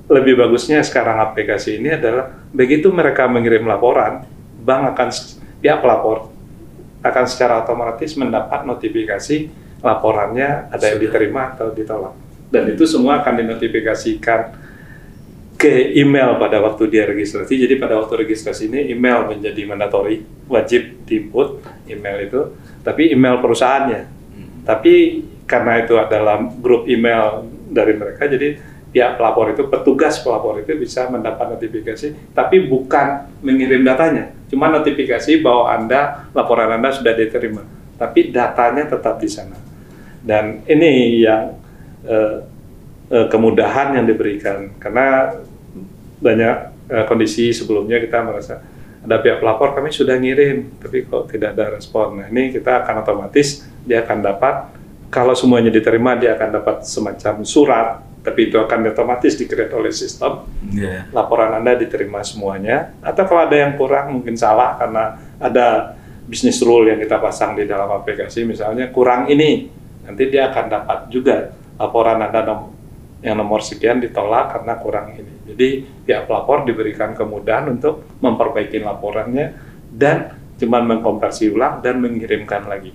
lebih 0.06 0.38
bagusnya 0.38 0.86
sekarang 0.86 1.18
aplikasi 1.18 1.82
ini 1.82 1.98
adalah 1.98 2.30
begitu 2.54 2.94
mereka 2.94 3.26
mengirim 3.26 3.66
laporan 3.66 4.22
bank 4.62 4.94
akan 4.94 5.08
pihak 5.58 5.82
pelapor 5.82 6.30
akan 7.02 7.24
secara 7.26 7.66
otomatis 7.66 8.14
mendapat 8.14 8.62
notifikasi 8.62 9.50
laporannya 9.82 10.70
ada 10.70 10.84
yang 10.94 10.98
diterima 11.02 11.58
atau 11.58 11.74
ditolak 11.74 12.14
dan 12.54 12.70
itu 12.70 12.86
semua 12.86 13.18
akan 13.22 13.42
dinotifikasikan 13.42 14.66
ke 15.56 15.96
email 15.96 16.36
pada 16.36 16.60
waktu 16.60 16.84
dia 16.92 17.08
registrasi. 17.08 17.56
Jadi 17.56 17.80
pada 17.80 17.96
waktu 17.96 18.28
registrasi 18.28 18.68
ini 18.68 18.92
email 18.92 19.24
menjadi 19.24 19.64
mandatory, 19.64 20.22
wajib 20.46 21.08
diinput 21.08 21.64
email 21.88 22.20
itu, 22.22 22.40
tapi 22.84 23.10
email 23.10 23.40
perusahaannya. 23.40 24.15
Tapi 24.66 25.22
karena 25.46 25.78
itu 25.78 25.94
adalah 25.94 26.42
grup 26.42 26.90
email 26.90 27.46
dari 27.70 27.94
mereka, 27.94 28.26
jadi 28.26 28.58
pihak 28.90 29.14
pelapor 29.14 29.54
itu, 29.54 29.62
petugas 29.70 30.18
pelapor 30.18 30.58
itu 30.58 30.74
bisa 30.74 31.06
mendapat 31.06 31.54
notifikasi, 31.54 32.34
tapi 32.34 32.66
bukan 32.66 33.30
mengirim 33.46 33.86
datanya, 33.86 34.34
cuma 34.50 34.66
notifikasi 34.72 35.38
bahwa 35.38 35.70
Anda, 35.70 36.26
laporan 36.34 36.74
Anda 36.74 36.90
sudah 36.90 37.14
diterima, 37.14 37.62
tapi 37.94 38.34
datanya 38.34 38.90
tetap 38.90 39.22
di 39.22 39.30
sana. 39.30 39.54
Dan 40.26 40.66
ini 40.66 41.22
yang 41.22 41.54
eh, 42.02 42.42
eh, 43.14 43.26
kemudahan 43.30 43.94
yang 43.94 44.06
diberikan 44.10 44.74
karena 44.82 45.38
banyak 46.18 46.56
eh, 46.90 47.04
kondisi 47.06 47.54
sebelumnya 47.54 48.02
kita 48.02 48.26
merasa 48.26 48.58
ada 49.06 49.22
pihak 49.22 49.38
pelapor 49.38 49.70
kami 49.78 49.94
sudah 49.94 50.18
ngirim 50.18 50.82
tapi 50.82 51.06
kok 51.06 51.30
tidak 51.30 51.54
ada 51.54 51.78
respon. 51.78 52.18
Nah 52.18 52.26
ini 52.26 52.50
kita 52.50 52.82
akan 52.82 53.06
otomatis 53.06 53.62
dia 53.86 54.02
akan 54.02 54.18
dapat 54.20 54.54
kalau 55.08 55.32
semuanya 55.32 55.70
diterima 55.70 56.18
dia 56.18 56.34
akan 56.34 56.60
dapat 56.60 56.76
semacam 56.84 57.46
surat 57.46 57.88
tapi 58.20 58.50
itu 58.50 58.58
akan 58.58 58.90
otomatis 58.90 59.38
di-create 59.38 59.70
oleh 59.70 59.94
sistem 59.94 60.42
Iya. 60.66 61.06
laporan 61.14 61.54
Anda 61.54 61.78
diterima 61.78 62.26
semuanya 62.26 62.90
atau 62.98 63.22
kalau 63.22 63.46
ada 63.46 63.54
yang 63.54 63.78
kurang 63.78 64.18
mungkin 64.18 64.34
salah 64.34 64.74
karena 64.74 65.14
ada 65.38 65.94
bisnis 66.26 66.58
rule 66.58 66.90
yang 66.90 66.98
kita 66.98 67.22
pasang 67.22 67.54
di 67.54 67.64
dalam 67.64 67.86
aplikasi 67.86 68.42
misalnya 68.42 68.90
kurang 68.90 69.30
ini 69.30 69.70
nanti 70.02 70.26
dia 70.26 70.50
akan 70.50 70.64
dapat 70.66 70.98
juga 71.06 71.54
laporan 71.78 72.18
Anda 72.18 72.42
nom- 72.42 72.74
yang 73.22 73.38
nomor 73.38 73.64
sekian 73.64 73.98
ditolak 73.98 74.52
karena 74.52 74.76
kurang 74.76 75.16
ini. 75.16 75.32
Jadi 75.48 75.68
pihak 76.04 76.28
pelapor 76.28 76.62
diberikan 76.62 77.16
kemudahan 77.16 77.66
untuk 77.72 78.04
memperbaiki 78.20 78.78
laporannya 78.78 79.56
dan 79.88 80.36
cuma 80.60 80.84
mengkonversi 80.84 81.48
ulang 81.50 81.80
dan 81.80 81.96
mengirimkan 81.98 82.68
lagi. 82.68 82.92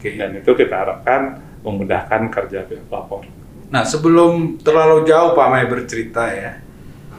Oke. 0.00 0.16
Dan 0.16 0.40
itu 0.40 0.50
kita 0.56 0.72
harapkan 0.72 1.36
memudahkan 1.60 2.32
kerja 2.32 2.64
pihak 2.64 2.88
pelapor. 2.88 3.28
Nah, 3.68 3.84
sebelum 3.84 4.56
terlalu 4.58 5.04
jauh 5.04 5.36
Pak 5.36 5.46
Mai 5.46 5.68
bercerita 5.68 6.24
ya, 6.32 6.58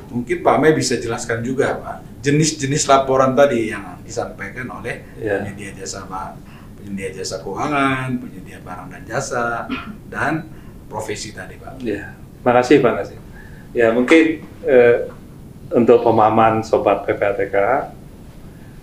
mungkin 0.09 0.41
Pak 0.41 0.55
Mai 0.57 0.73
bisa 0.73 0.97
jelaskan 0.97 1.45
juga 1.45 1.77
Pak, 1.77 2.25
jenis-jenis 2.25 2.89
laporan 2.89 3.37
tadi 3.37 3.69
yang 3.69 4.01
disampaikan 4.01 4.67
oleh 4.67 5.05
Ya. 5.15 5.39
penyedia 5.39 5.77
jasa 5.77 6.09
Pak, 6.09 6.41
penyedia 6.81 7.13
jasa 7.15 7.39
keuangan, 7.39 8.17
penyedia 8.17 8.59
barang 8.65 8.89
dan 8.91 9.01
jasa, 9.05 9.69
dan 10.09 10.49
profesi 10.89 11.31
tadi 11.31 11.55
Pak. 11.55 11.79
Ya, 11.85 12.17
makasih 12.43 12.81
Pak 12.81 12.93
Nasir. 12.97 13.19
Ya 13.71 13.93
mungkin 13.95 14.43
eh, 14.67 15.07
untuk 15.71 16.03
pemahaman 16.03 16.59
sobat 16.59 17.07
PPATK 17.07 17.55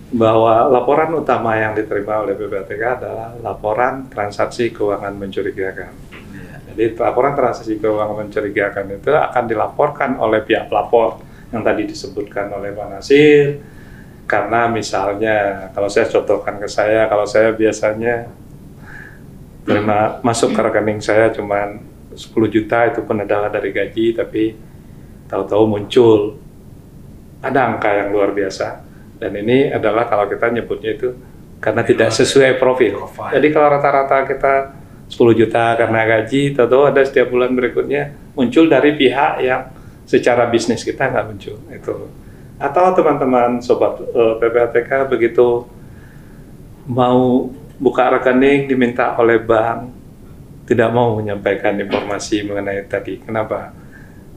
bahwa 0.09 0.65
laporan 0.73 1.13
utama 1.13 1.53
yang 1.53 1.77
diterima 1.77 2.25
oleh 2.25 2.33
PPATK 2.33 2.81
adalah 2.81 3.29
laporan 3.45 4.09
transaksi 4.09 4.73
keuangan 4.73 5.13
mencurigakan. 5.13 5.93
Iya. 6.33 6.73
Jadi 6.73 6.83
laporan 6.97 7.37
transaksi 7.37 7.77
keuangan 7.77 8.25
mencurigakan 8.25 8.85
itu 8.97 9.13
akan 9.13 9.43
dilaporkan 9.45 10.17
oleh 10.17 10.41
pihak 10.41 10.65
pelapor 10.65 11.21
yang 11.53 11.61
tadi 11.61 11.85
disebutkan 11.85 12.49
oleh 12.49 12.73
Pak 12.73 12.87
Nasir. 12.89 13.61
Karena 14.25 14.69
misalnya 14.69 15.69
kalau 15.73 15.89
saya 15.89 16.09
contohkan 16.09 16.57
ke 16.57 16.69
saya, 16.69 17.05
kalau 17.09 17.25
saya 17.25 17.53
biasanya 17.53 18.29
terima 19.65 20.17
masuk 20.25 20.57
ke 20.57 20.61
rekening 20.65 21.01
saya 21.01 21.29
cuman 21.29 21.85
10 22.17 22.33
juta 22.49 22.89
itu 22.89 23.05
pun 23.05 23.21
adalah 23.21 23.53
dari 23.53 23.69
gaji 23.69 24.17
tapi 24.17 24.57
tahu-tahu 25.29 25.63
muncul 25.69 26.41
ada 27.45 27.69
angka 27.69 27.93
yang 27.93 28.09
luar 28.09 28.33
biasa 28.33 28.88
dan 29.19 29.31
ini 29.35 29.69
adalah 29.69 30.07
kalau 30.07 30.25
kita 30.31 30.47
nyebutnya 30.47 30.95
itu 30.95 31.11
karena 31.59 31.83
tidak 31.83 32.09
sesuai 32.15 32.55
profil. 32.55 33.03
Profile. 33.03 33.35
Jadi 33.35 33.47
kalau 33.51 33.67
rata-rata 33.67 34.23
kita 34.23 34.53
10 35.11 35.35
juta 35.35 35.75
karena 35.75 35.99
gaji, 36.07 36.55
tahu-tahu 36.55 36.83
ada 36.87 37.01
setiap 37.03 37.27
bulan 37.29 37.51
berikutnya 37.51 38.15
muncul 38.33 38.71
dari 38.71 38.95
pihak 38.95 39.43
yang 39.43 39.67
secara 40.07 40.47
bisnis 40.47 40.87
kita 40.87 41.11
nggak 41.11 41.25
muncul 41.27 41.59
itu. 41.69 41.95
Atau 42.55 42.85
teman-teman 42.95 43.59
sobat 43.59 43.99
eh, 43.99 44.35
PPATK 44.39 45.11
begitu 45.11 45.67
mau 46.87 47.51
buka 47.79 48.17
rekening 48.17 48.71
diminta 48.71 49.15
oleh 49.19 49.39
bank 49.39 49.99
tidak 50.63 50.89
mau 50.93 51.17
menyampaikan 51.17 51.75
informasi 51.75 52.45
mengenai 52.45 52.85
tadi. 52.85 53.19
Kenapa? 53.19 53.73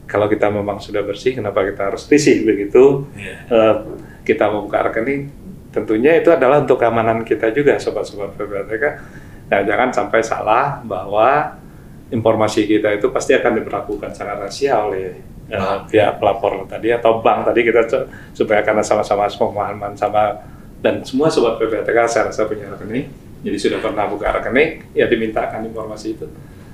Kalau 0.09 0.27
kita 0.27 0.49
memang 0.49 0.81
sudah 0.81 1.05
bersih, 1.05 1.37
kenapa 1.37 1.63
kita 1.63 1.93
harus 1.93 2.03
risih 2.09 2.43
begitu? 2.43 3.07
Iya. 3.15 3.35
eh, 3.47 3.75
kita 4.23 4.49
membuka 4.49 4.89
rekening, 4.89 5.29
tentunya 5.69 6.17
itu 6.17 6.31
adalah 6.31 6.63
untuk 6.63 6.79
keamanan 6.79 7.27
kita 7.27 7.51
juga, 7.51 7.75
sobat-sobat 7.77 8.35
PPATK. 8.39 8.83
Nah, 9.51 9.61
jangan 9.67 9.89
sampai 9.91 10.23
salah 10.23 10.79
bahwa 10.81 11.59
informasi 12.09 12.65
kita 12.65 12.95
itu 12.95 13.11
pasti 13.11 13.35
akan 13.35 13.59
diperlakukan 13.61 14.15
sangat 14.15 14.47
rahasia 14.47 14.79
oleh 14.79 15.19
eh, 15.49 15.57
Bank. 15.57 15.89
pihak 15.91 16.21
pelapor 16.21 16.63
tadi 16.69 16.93
atau 16.93 17.19
bank 17.19 17.51
tadi 17.51 17.65
kita 17.65 17.81
supaya 18.31 18.61
karena 18.61 18.85
sama-sama 18.85 19.27
pemahaman 19.27 19.97
sama 19.97 20.39
dan 20.83 21.01
semua 21.03 21.31
sobat 21.31 21.59
PPATK 21.59 21.97
saya 22.11 22.23
rasa 22.27 22.43
punya 22.43 22.67
rekening, 22.75 23.07
jadi 23.39 23.57
sudah 23.59 23.79
pernah 23.79 24.03
buka 24.07 24.35
rekening, 24.35 24.91
ya 24.91 25.07
dimintakan 25.07 25.63
informasi 25.67 26.19
itu. 26.19 26.27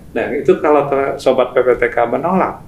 Nah, 0.10 0.26
itu 0.34 0.58
kalau 0.58 0.90
sobat 1.22 1.54
PPTK 1.54 2.10
menolak 2.10 2.66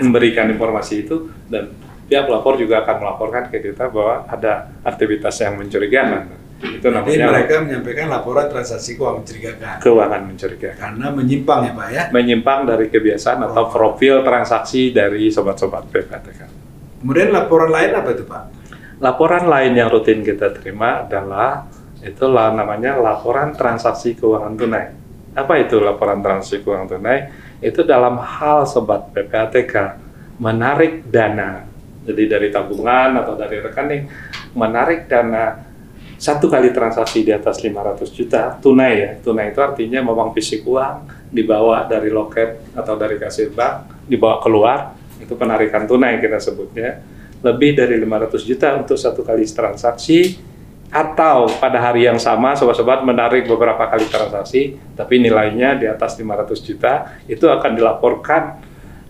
memberikan 0.00 0.48
informasi 0.48 1.04
itu 1.04 1.28
dan 1.52 1.68
pihak 2.10 2.26
pelapor 2.26 2.58
juga 2.58 2.82
akan 2.82 2.96
melaporkan 3.06 3.46
ke 3.54 3.62
kita 3.62 3.86
bahwa 3.86 4.26
ada 4.26 4.74
aktivitas 4.82 5.38
yang 5.38 5.54
mencurigakan. 5.62 6.26
Itu 6.60 6.92
Jadi 6.92 6.92
namanya 6.92 7.26
mereka 7.32 7.54
menyampaikan 7.64 8.06
laporan 8.12 8.46
transaksi 8.52 9.00
keuangan 9.00 9.24
mencurigakan 9.24 9.76
keuangan 9.80 10.22
mencurigakan. 10.28 10.76
karena 10.76 11.06
menyimpang 11.08 11.60
ya 11.64 11.72
Pak 11.72 11.88
ya. 11.88 12.04
Menyimpang 12.12 12.60
dari 12.68 12.86
kebiasaan 12.92 13.38
atau 13.48 13.64
profil 13.72 14.20
transaksi 14.20 14.92
dari 14.92 15.32
sobat-sobat 15.32 15.88
PPTK. 15.88 16.40
Kemudian 17.00 17.32
laporan 17.32 17.72
lain 17.72 17.96
apa 17.96 18.08
itu 18.12 18.28
Pak? 18.28 18.42
Laporan 19.00 19.48
lain 19.48 19.72
yang 19.72 19.88
rutin 19.88 20.20
kita 20.20 20.52
terima 20.52 21.08
adalah 21.08 21.64
itu 22.04 22.28
namanya 22.28 23.00
laporan 23.00 23.56
transaksi 23.56 24.12
keuangan 24.12 24.52
tunai. 24.52 24.86
Apa 25.32 25.64
itu 25.64 25.80
laporan 25.80 26.20
transaksi 26.20 26.60
keuangan 26.60 27.00
tunai? 27.00 27.18
Itu 27.64 27.88
dalam 27.88 28.20
hal 28.20 28.68
sobat 28.68 29.08
PPATK 29.16 29.96
menarik 30.36 31.08
dana, 31.08 31.69
jadi 32.04 32.38
dari 32.38 32.48
tabungan 32.48 33.20
atau 33.20 33.36
dari 33.36 33.60
rekening 33.60 34.02
menarik 34.56 35.06
dana 35.06 35.70
satu 36.20 36.52
kali 36.52 36.68
transaksi 36.68 37.24
di 37.24 37.32
atas 37.32 37.64
500 37.64 38.04
juta 38.12 38.52
tunai 38.60 38.92
ya. 39.00 39.10
Tunai 39.24 39.56
itu 39.56 39.60
artinya 39.64 40.04
memang 40.04 40.36
fisik 40.36 40.68
uang 40.68 41.08
dibawa 41.32 41.88
dari 41.88 42.12
loket 42.12 42.76
atau 42.76 42.92
dari 43.00 43.16
kasir 43.16 43.48
bank 43.56 44.04
dibawa 44.04 44.36
keluar 44.44 44.92
itu 45.16 45.32
penarikan 45.32 45.88
tunai 45.88 46.20
kita 46.20 46.36
sebutnya. 46.36 47.00
Lebih 47.40 47.72
dari 47.72 47.96
500 47.96 48.36
juta 48.44 48.76
untuk 48.76 49.00
satu 49.00 49.24
kali 49.24 49.48
transaksi 49.48 50.36
atau 50.92 51.48
pada 51.56 51.80
hari 51.80 52.04
yang 52.04 52.20
sama 52.20 52.52
sobat-sobat 52.52 53.00
menarik 53.00 53.48
beberapa 53.48 53.86
kali 53.88 54.04
transaksi 54.10 54.74
tapi 54.98 55.22
nilainya 55.22 55.78
di 55.78 55.86
atas 55.86 56.18
500 56.18 56.66
juta 56.66 57.16
itu 57.30 57.46
akan 57.46 57.78
dilaporkan 57.78 58.42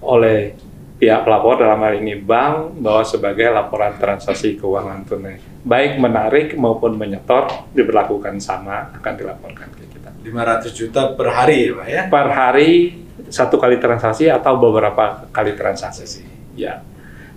oleh 0.04 0.54
pihak 1.00 1.24
pelapor 1.24 1.56
dalam 1.56 1.80
hal 1.80 1.96
ini 1.96 2.20
bank 2.20 2.76
bahwa 2.84 3.00
sebagai 3.08 3.48
laporan 3.48 3.96
transaksi 3.96 4.60
keuangan 4.60 5.00
tunai 5.08 5.40
baik 5.64 5.96
menarik 5.96 6.52
maupun 6.60 6.92
menyetor 6.92 7.48
diberlakukan 7.72 8.36
sama 8.36 8.92
akan 9.00 9.12
dilaporkan 9.16 9.72
ke 9.72 9.88
kita. 9.88 10.12
500 10.20 10.76
juta 10.76 11.02
per 11.16 11.32
hari 11.32 11.72
ya 11.72 11.72
Pak 11.72 11.88
ya? 11.88 12.02
per 12.12 12.28
hari 12.28 12.70
satu 13.32 13.56
kali 13.56 13.80
transaksi 13.80 14.28
atau 14.28 14.60
beberapa 14.60 15.24
kali 15.32 15.56
transaksi. 15.56 16.20
Ya. 16.52 16.84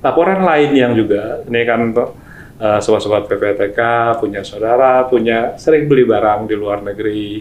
Laporan 0.04 0.44
lain 0.44 0.72
yang 0.76 0.92
juga 0.92 1.48
ini 1.48 1.64
kan 1.64 1.80
untuk 1.88 2.20
uh, 2.60 2.80
sobat-sobat 2.84 3.32
PPTK 3.32 3.80
punya 4.20 4.44
saudara 4.44 5.08
punya 5.08 5.56
sering 5.56 5.88
beli 5.88 6.04
barang 6.04 6.52
di 6.52 6.56
luar 6.60 6.84
negeri 6.84 7.40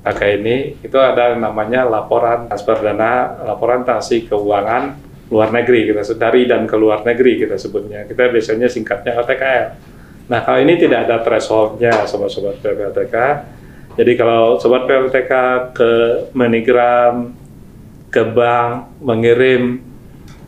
pakai 0.00 0.40
ini 0.40 0.56
itu 0.80 0.96
ada 0.96 1.36
namanya 1.36 1.84
laporan 1.84 2.48
transfer 2.48 2.80
dana 2.80 3.44
laporan 3.44 3.84
transaksi 3.84 4.24
keuangan 4.26 5.11
luar 5.32 5.48
negeri 5.48 5.88
kita 5.88 6.04
dari 6.20 6.44
dan 6.44 6.68
ke 6.68 6.76
luar 6.76 7.00
negeri 7.08 7.40
kita 7.40 7.56
sebutnya. 7.56 8.04
Kita 8.04 8.28
biasanya 8.28 8.68
singkatnya 8.68 9.16
OTKL 9.16 9.92
nah 10.30 10.40
kalau 10.40 10.62
ini 10.62 10.78
tidak 10.78 11.04
ada 11.04 11.20
thresholdnya 11.20 12.06
sobat-sobat 12.06 12.62
PPTK 12.62 13.16
jadi 13.98 14.12
kalau 14.14 14.56
sobat 14.62 14.86
PPTK 14.86 15.32
ke 15.74 15.90
MoneyGram 16.32 17.34
ke 18.12 18.22
bank 18.30 19.02
mengirim 19.02 19.82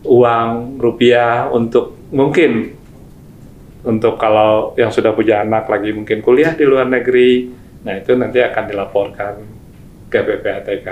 uang 0.08 0.78
rupiah 0.78 1.50
untuk 1.50 1.96
mungkin 2.14 2.76
untuk 3.84 4.16
kalau 4.16 4.72
yang 4.78 4.88
sudah 4.88 5.12
punya 5.12 5.42
anak 5.42 5.68
lagi 5.68 5.90
mungkin 5.90 6.22
kuliah 6.22 6.54
di 6.54 6.64
luar 6.64 6.86
negeri 6.86 7.50
nah 7.84 7.98
itu 7.98 8.14
nanti 8.14 8.40
akan 8.40 8.64
dilaporkan 8.64 9.34
ke 10.08 10.18
PPATK 10.22 10.88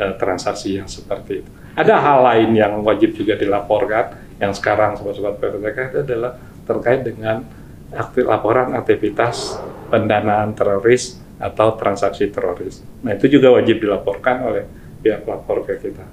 eh, 0.00 0.14
transaksi 0.16 0.80
yang 0.80 0.88
seperti 0.88 1.44
itu 1.44 1.50
ada 1.76 1.94
hal 2.02 2.18
lain 2.26 2.50
yang 2.56 2.72
wajib 2.82 3.14
juga 3.14 3.38
dilaporkan 3.38 4.18
yang 4.40 4.52
sekarang 4.56 4.96
sobat-sobat 4.96 5.38
PPTK 5.38 5.78
itu 5.92 5.98
adalah 6.10 6.32
terkait 6.64 7.04
dengan 7.04 7.44
aktif 7.90 8.24
laporan 8.26 8.72
aktivitas 8.74 9.58
pendanaan 9.90 10.54
teroris 10.54 11.18
atau 11.40 11.74
transaksi 11.74 12.30
teroris. 12.30 12.84
Nah 13.02 13.16
itu 13.16 13.26
juga 13.26 13.54
wajib 13.56 13.82
dilaporkan 13.82 14.46
oleh 14.46 14.64
pihak 15.00 15.24
lapor 15.26 15.64
ke 15.64 15.80
kita. 15.80 16.04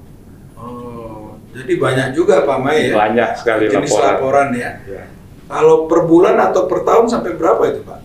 Oh, 0.57 1.37
jadi 1.53 1.77
banyak 1.77 2.07
juga 2.15 2.47
Pak 2.47 2.57
Mai 2.63 2.89
ya? 2.89 2.95
Banyak 2.95 3.29
sekali 3.37 3.69
jenis 3.69 3.91
laporan. 3.91 4.09
laporan 4.15 4.47
ya. 4.55 4.71
Ya. 4.87 5.03
Kalau 5.47 5.87
per 5.87 6.03
bulan 6.03 6.35
atau 6.39 6.67
per 6.67 6.83
tahun 6.83 7.05
sampai 7.07 7.31
berapa 7.35 7.61
itu 7.67 7.81
Pak? 7.83 7.99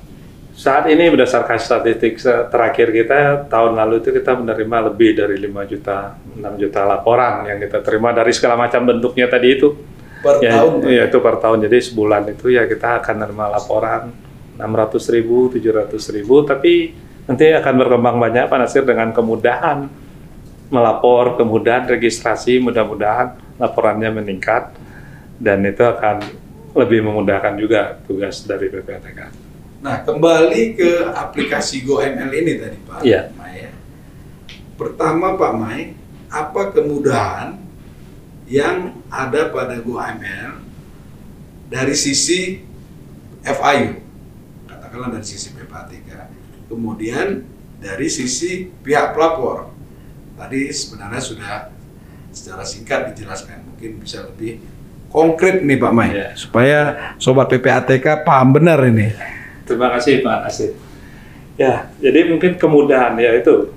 Saat 0.53 0.85
ini 0.93 1.09
berdasarkan 1.09 1.57
statistik 1.57 2.21
terakhir 2.23 2.93
kita 2.93 3.49
tahun 3.49 3.73
lalu 3.73 4.05
itu 4.05 4.13
kita 4.13 4.37
menerima 4.37 4.93
lebih 4.93 5.11
dari 5.17 5.41
5 5.41 5.71
juta 5.73 6.13
6 6.37 6.61
juta 6.61 6.81
laporan 6.85 7.49
yang 7.49 7.57
kita 7.57 7.81
terima 7.81 8.13
dari 8.13 8.37
segala 8.37 8.61
macam 8.61 8.85
bentuknya 8.85 9.33
tadi 9.33 9.49
itu. 9.57 9.73
Per 10.23 10.45
ya, 10.45 10.61
tahun 10.61 10.73
ya 10.87 11.09
itu 11.09 11.19
per 11.25 11.41
tahun. 11.41 11.65
Jadi 11.65 11.79
sebulan 11.89 12.23
itu 12.37 12.53
ya 12.53 12.69
kita 12.69 13.01
akan 13.01 13.15
menerima 13.17 13.47
laporan 13.49 14.03
600 14.61 15.15
ribu, 15.17 15.49
700 15.49 16.17
ribu, 16.21 16.45
tapi 16.45 16.93
nanti 17.25 17.49
akan 17.49 17.75
berkembang 17.81 18.17
banyak 18.21 18.45
Pak 18.47 18.59
Nasir 18.61 18.85
dengan 18.85 19.09
kemudahan 19.11 19.89
melapor, 20.69 21.41
kemudahan 21.41 21.89
registrasi, 21.89 22.61
mudah-mudahan 22.61 23.57
laporannya 23.57 24.21
meningkat 24.21 24.73
dan 25.41 25.65
itu 25.65 25.81
akan 25.81 26.23
lebih 26.77 27.05
memudahkan 27.05 27.57
juga 27.57 27.97
tugas 28.05 28.45
dari 28.45 28.69
PPATK. 28.69 29.42
Nah, 29.83 30.07
kembali 30.07 30.79
ke 30.79 31.11
aplikasi 31.11 31.83
GoML 31.83 32.31
ini 32.31 32.53
tadi 32.55 32.79
Pak 32.87 33.03
Iya. 33.03 33.35
Mai. 33.35 33.67
ya. 33.67 33.71
Pertama 34.79 35.35
Pak 35.35 35.53
Mai, 35.59 35.99
apa 36.31 36.71
kemudahan 36.71 37.59
yang 38.47 38.95
ada 39.11 39.51
pada 39.51 39.83
GoML 39.83 40.63
dari 41.67 41.99
sisi 41.99 42.63
FIU, 43.43 43.99
katakanlah 44.71 45.19
dari 45.19 45.27
sisi 45.27 45.51
PPATK, 45.51 46.11
kemudian 46.71 47.43
dari 47.83 48.07
sisi 48.07 48.71
pihak 48.71 49.19
pelapor. 49.19 49.67
Tadi 50.39 50.71
sebenarnya 50.71 51.19
sudah 51.19 51.53
secara 52.31 52.63
singkat 52.63 53.11
dijelaskan, 53.13 53.67
mungkin 53.67 53.99
bisa 53.99 54.31
lebih 54.31 54.63
konkret 55.11 55.59
nih 55.61 55.75
Pak 55.75 55.91
Mai, 55.93 56.15
Iya. 56.15 56.39
supaya 56.39 56.79
sobat 57.19 57.51
PPATK 57.51 58.23
paham 58.23 58.55
benar 58.55 58.79
ini. 58.87 59.11
Terima 59.65 59.89
kasih 59.95 60.23
Pak 60.23 60.39
Asid. 60.49 60.73
Ya, 61.61 61.93
jadi 62.01 62.33
mungkin 62.33 62.57
kemudahan 62.57 63.15
ya 63.21 63.37
itu 63.37 63.71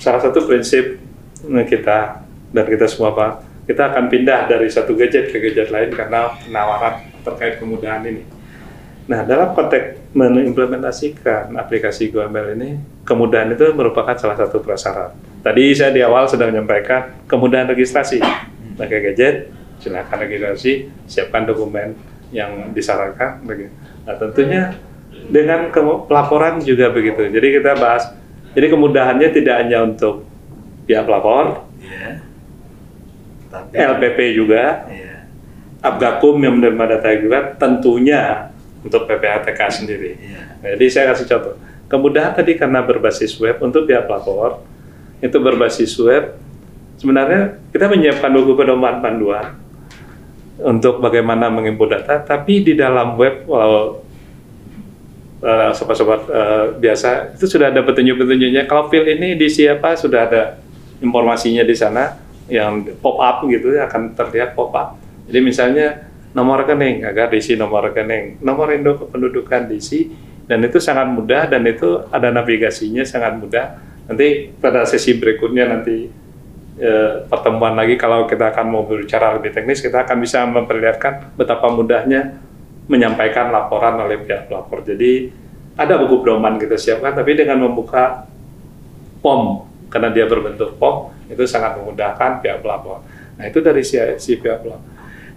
salah 0.00 0.18
satu 0.18 0.48
prinsip 0.48 0.96
kita 1.44 2.24
dan 2.50 2.64
kita 2.64 2.86
semua 2.88 3.12
Pak. 3.12 3.32
Kita 3.68 3.92
akan 3.92 4.08
pindah 4.08 4.48
dari 4.48 4.72
satu 4.72 4.96
gadget 4.96 5.28
ke 5.28 5.36
gadget 5.38 5.68
lain 5.68 5.92
karena 5.92 6.32
penawaran 6.40 7.04
terkait 7.20 7.60
kemudahan 7.60 8.00
ini. 8.08 8.24
Nah, 9.08 9.24
dalam 9.24 9.52
konteks 9.52 10.12
mengimplementasikan 10.16 11.52
aplikasi 11.56 12.08
GoML 12.12 12.56
ini, 12.56 12.80
kemudahan 13.04 13.52
itu 13.52 13.72
merupakan 13.76 14.16
salah 14.16 14.36
satu 14.36 14.60
prasyarat. 14.60 15.16
Tadi 15.44 15.72
saya 15.76 15.92
di 15.92 16.00
awal 16.00 16.28
sudah 16.28 16.48
menyampaikan 16.48 17.24
kemudahan 17.28 17.68
registrasi. 17.68 18.20
Pakai 18.76 19.00
gadget, 19.12 19.52
silakan 19.80 20.16
registrasi, 20.28 20.88
siapkan 21.08 21.44
dokumen 21.44 21.92
yang 22.32 22.72
disarankan. 22.72 23.44
Nah, 24.04 24.16
tentunya 24.16 24.76
dengan 25.28 25.68
pelaporan 26.08 26.58
juga 26.64 26.88
begitu. 26.88 27.28
Jadi 27.28 27.60
kita 27.60 27.76
bahas, 27.76 28.10
jadi 28.56 28.66
kemudahannya 28.72 29.28
tidak 29.30 29.54
hanya 29.60 29.84
untuk 29.84 30.24
pihak 30.88 31.04
pelapor. 31.04 31.68
Tapi 33.48 33.72
LPP 33.76 34.18
juga, 34.36 34.84
Iya. 34.88 35.24
Abgakum 35.78 36.36
yang 36.42 36.58
menerima 36.58 36.84
data 36.98 37.08
juga, 37.16 37.38
tentunya 37.54 38.50
untuk 38.82 39.06
PPATK 39.06 39.60
sendiri. 39.70 40.18
Nah, 40.60 40.74
Jadi 40.74 40.84
saya 40.90 41.14
kasih 41.14 41.26
contoh. 41.30 41.54
Kemudahan 41.88 42.36
tadi 42.36 42.58
karena 42.58 42.84
berbasis 42.84 43.32
web 43.40 43.56
untuk 43.64 43.88
pihak 43.88 44.04
pelapor, 44.04 44.60
itu 45.24 45.36
berbasis 45.40 45.96
web. 46.02 46.36
Sebenarnya 46.98 47.56
kita 47.72 47.88
menyiapkan 47.88 48.28
buku 48.34 48.52
pedoman 48.58 49.00
panduan 49.00 49.54
untuk 50.58 50.98
bagaimana 50.98 51.48
mengimput 51.48 51.94
data, 51.94 52.20
tapi 52.20 52.60
di 52.60 52.74
dalam 52.74 53.14
web 53.14 53.46
walau 53.46 54.02
eh, 55.42 55.70
sobat-sobat 55.74 56.20
eh, 56.28 56.64
biasa 56.78 57.38
itu 57.38 57.46
sudah 57.46 57.70
ada 57.70 57.82
petunjuk-petunjuknya. 57.82 58.66
Kalau 58.66 58.90
file 58.90 59.18
ini 59.18 59.38
di 59.38 59.48
siapa 59.50 59.94
sudah 59.94 60.20
ada 60.26 60.42
informasinya 60.98 61.62
di 61.62 61.74
sana 61.74 62.18
yang 62.48 62.82
pop 62.98 63.20
up 63.20 63.44
gitu 63.46 63.76
akan 63.76 64.16
terlihat 64.16 64.56
pop 64.58 64.72
up. 64.74 64.98
Jadi 65.28 65.38
misalnya 65.44 66.08
nomor 66.32 66.64
rekening 66.64 67.04
agar 67.04 67.28
diisi 67.28 67.54
nomor 67.54 67.92
rekening, 67.92 68.40
nomor 68.40 68.72
induk 68.72 69.08
kependudukan 69.08 69.68
diisi 69.68 70.08
dan 70.48 70.64
itu 70.64 70.80
sangat 70.80 71.12
mudah 71.12 71.44
dan 71.46 71.62
itu 71.68 72.08
ada 72.08 72.32
navigasinya 72.32 73.04
sangat 73.04 73.36
mudah. 73.36 73.66
Nanti 74.08 74.48
pada 74.56 74.88
sesi 74.88 75.20
berikutnya 75.20 75.68
nanti 75.68 76.08
eh, 76.80 77.12
pertemuan 77.28 77.76
lagi 77.76 78.00
kalau 78.00 78.24
kita 78.24 78.56
akan 78.56 78.66
mau 78.72 78.82
berbicara 78.88 79.36
lebih 79.36 79.52
teknis 79.52 79.84
kita 79.84 80.08
akan 80.08 80.16
bisa 80.22 80.46
memperlihatkan 80.48 81.36
betapa 81.36 81.68
mudahnya 81.68 82.47
menyampaikan 82.88 83.52
laporan 83.52 84.00
oleh 84.00 84.18
pihak 84.24 84.48
pelapor. 84.48 84.82
Jadi 84.82 85.28
ada 85.78 85.94
buku 86.00 86.24
pedoman 86.24 86.58
kita 86.58 86.74
siapkan 86.74 87.14
tapi 87.14 87.38
dengan 87.38 87.62
membuka 87.62 88.26
POM 89.22 89.68
karena 89.92 90.08
dia 90.10 90.24
berbentuk 90.26 90.74
POM 90.80 91.12
itu 91.28 91.44
sangat 91.44 91.76
memudahkan 91.78 92.40
pihak 92.40 92.64
pelapor. 92.64 93.04
Nah 93.38 93.44
itu 93.46 93.60
dari 93.60 93.84
si, 93.84 94.00
si 94.18 94.40
pihak 94.40 94.64
pelapor. 94.64 94.84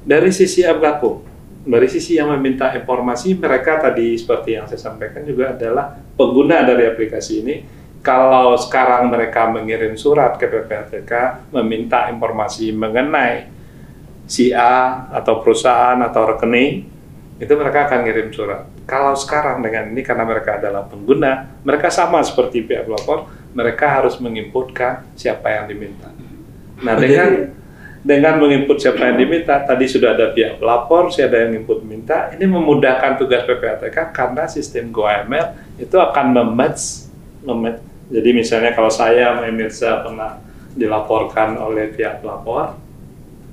Dari 0.01 0.31
sisi 0.33 0.65
Abgakum, 0.65 1.21
dari 1.61 1.85
sisi 1.85 2.17
yang 2.17 2.33
meminta 2.33 2.73
informasi 2.73 3.37
mereka 3.37 3.77
tadi 3.77 4.17
seperti 4.17 4.57
yang 4.57 4.65
saya 4.65 4.81
sampaikan 4.81 5.21
juga 5.21 5.53
adalah 5.53 5.93
pengguna 6.17 6.65
dari 6.65 6.89
aplikasi 6.89 7.33
ini. 7.45 7.55
Kalau 8.01 8.57
sekarang 8.57 9.13
mereka 9.13 9.45
mengirim 9.53 9.93
surat 9.93 10.33
ke 10.41 10.49
PPATK 10.49 11.53
meminta 11.53 12.09
informasi 12.09 12.73
mengenai 12.73 13.45
si 14.25 14.49
A 14.49 15.05
atau 15.13 15.37
perusahaan 15.45 16.01
atau 16.01 16.33
rekening 16.33 16.89
itu 17.41 17.53
mereka 17.57 17.89
akan 17.89 18.05
ngirim 18.05 18.29
surat. 18.29 18.69
Kalau 18.85 19.17
sekarang 19.17 19.65
dengan 19.65 19.89
ini 19.89 20.05
karena 20.05 20.21
mereka 20.29 20.61
adalah 20.61 20.85
pengguna, 20.85 21.57
mereka 21.65 21.89
sama 21.89 22.21
seperti 22.21 22.61
pihak 22.61 22.85
pelapor, 22.85 23.25
mereka 23.57 23.89
harus 23.97 24.21
menginputkan 24.21 25.09
siapa 25.17 25.49
yang 25.49 25.65
diminta. 25.65 26.13
Nah, 26.85 26.93
Oh, 26.93 27.01
dengan 27.01 27.49
dengan 28.01 28.37
menginput 28.41 28.77
siapa 28.81 29.09
yang 29.09 29.17
diminta, 29.17 29.57
tadi 29.61 29.85
sudah 29.89 30.13
ada 30.13 30.33
pihak 30.33 30.57
pelapor, 30.57 31.09
sudah 31.09 31.29
ada 31.29 31.37
yang 31.45 31.61
input 31.61 31.81
minta, 31.81 32.29
ini 32.33 32.45
memudahkan 32.45 33.17
tugas 33.17 33.45
PPATK 33.45 34.13
karena 34.13 34.45
sistem 34.45 34.89
GoAML 34.89 35.77
itu 35.77 35.97
akan 35.97 36.25
mematch, 36.33 37.09
mematch. 37.45 37.81
Jadi 38.09 38.29
misalnya 38.33 38.73
kalau 38.73 38.89
saya, 38.89 39.37
Mirza 39.49 40.01
pernah 40.01 40.37
dilaporkan 40.73 41.57
oleh 41.57 41.89
pihak 41.89 42.21
pelapor, 42.21 42.77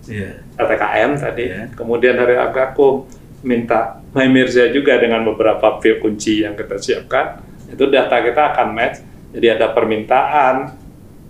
Iya. 0.09 0.41
LTKM 0.57 1.11
tadi, 1.21 1.45
Ya. 1.53 1.69
kemudian 1.77 2.17
dari 2.17 2.33
Agakum 2.41 3.05
minta 3.49 4.05
Mirza 4.13 4.69
juga 4.69 5.01
dengan 5.01 5.25
beberapa 5.25 5.81
field 5.81 6.05
kunci 6.05 6.45
yang 6.45 6.53
kita 6.53 6.77
siapkan, 6.77 7.41
itu 7.73 7.89
data 7.89 8.21
kita 8.21 8.53
akan 8.53 8.69
match. 8.77 8.97
Jadi 9.33 9.47
ada 9.49 9.73
permintaan 9.73 10.77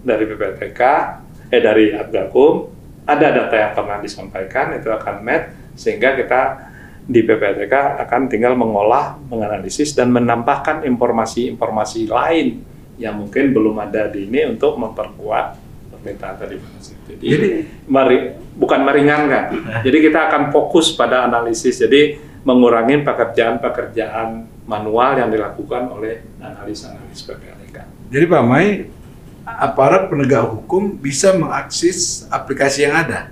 dari 0.02 0.24
PPTK, 0.26 0.80
eh 1.54 1.62
dari 1.62 1.94
Agakum, 1.94 2.66
ada 3.06 3.30
data 3.30 3.54
yang 3.54 3.72
pernah 3.78 3.98
disampaikan 4.02 4.74
itu 4.74 4.90
akan 4.90 5.16
match. 5.22 5.46
Sehingga 5.78 6.18
kita 6.18 6.42
di 7.06 7.22
PPTK 7.22 8.02
akan 8.02 8.26
tinggal 8.26 8.58
mengolah, 8.58 9.14
menganalisis 9.30 9.94
dan 9.94 10.10
menambahkan 10.10 10.82
informasi-informasi 10.82 12.10
lain 12.10 12.66
yang 12.98 13.14
mungkin 13.14 13.54
belum 13.54 13.78
ada 13.78 14.10
di 14.10 14.26
ini 14.26 14.42
untuk 14.58 14.74
memperkuat 14.74 15.67
permintaan 16.08 16.36
tadi. 16.40 16.56
Jadi, 17.08 17.26
Jadi- 17.28 17.50
mari 17.84 18.16
bukan 18.56 18.80
meringankan. 18.84 19.44
Jadi 19.84 19.98
kita 20.00 20.32
akan 20.32 20.42
fokus 20.48 20.96
pada 20.96 21.28
analisis. 21.28 21.76
Jadi 21.76 22.16
mengurangi 22.42 23.04
pekerjaan-pekerjaan 23.04 24.28
manual 24.64 25.20
yang 25.20 25.28
dilakukan 25.28 25.92
oleh 25.92 26.24
analis-analis 26.40 27.20
PPLK. 27.24 27.76
Jadi 28.08 28.24
Pak 28.24 28.42
Mai, 28.44 28.88
aparat 29.44 30.08
penegak 30.08 30.48
hukum 30.48 30.96
bisa 30.96 31.36
mengakses 31.36 32.24
aplikasi 32.32 32.88
yang 32.88 32.96
ada, 32.96 33.28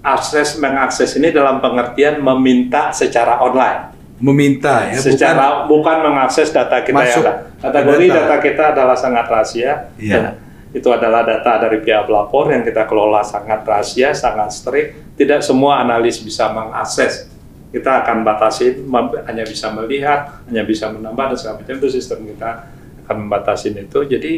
Akses 0.00 0.56
mengakses 0.56 1.12
ini 1.20 1.28
dalam 1.28 1.60
pengertian 1.60 2.24
meminta 2.24 2.88
secara 2.90 3.36
online. 3.40 3.92
meminta 4.20 4.84
ya, 4.84 5.00
secara 5.00 5.64
bukan, 5.64 6.04
mengakses 6.04 6.52
data 6.52 6.84
kita 6.84 6.92
Masuk 6.92 7.24
ada. 7.24 7.48
Kategori 7.56 8.04
data. 8.04 8.20
data. 8.28 8.36
kita 8.36 8.64
adalah 8.76 8.92
sangat 8.92 9.24
rahasia. 9.32 9.72
Iya. 9.96 10.12
Dan 10.12 10.24
Itu 10.70 10.94
adalah 10.94 11.26
data 11.26 11.66
dari 11.66 11.82
pihak 11.82 12.06
pelapor 12.06 12.54
yang 12.54 12.62
kita 12.62 12.86
kelola 12.86 13.26
sangat 13.26 13.66
rahasia, 13.66 14.14
sangat 14.14 14.54
strict. 14.54 15.18
Tidak 15.18 15.42
semua 15.42 15.82
analis 15.82 16.22
bisa 16.22 16.50
mengakses. 16.54 17.26
Kita 17.70 18.02
akan 18.02 18.22
batasi, 18.26 18.82
hanya 19.26 19.44
bisa 19.46 19.70
melihat, 19.74 20.42
hanya 20.50 20.62
bisa 20.66 20.90
menambah 20.90 21.34
dan 21.34 21.36
segala 21.38 21.54
macam 21.62 21.74
itu 21.78 21.88
sistem 21.90 22.26
kita 22.26 22.70
akan 23.06 23.16
membatasin 23.26 23.74
itu. 23.78 24.06
Jadi 24.06 24.32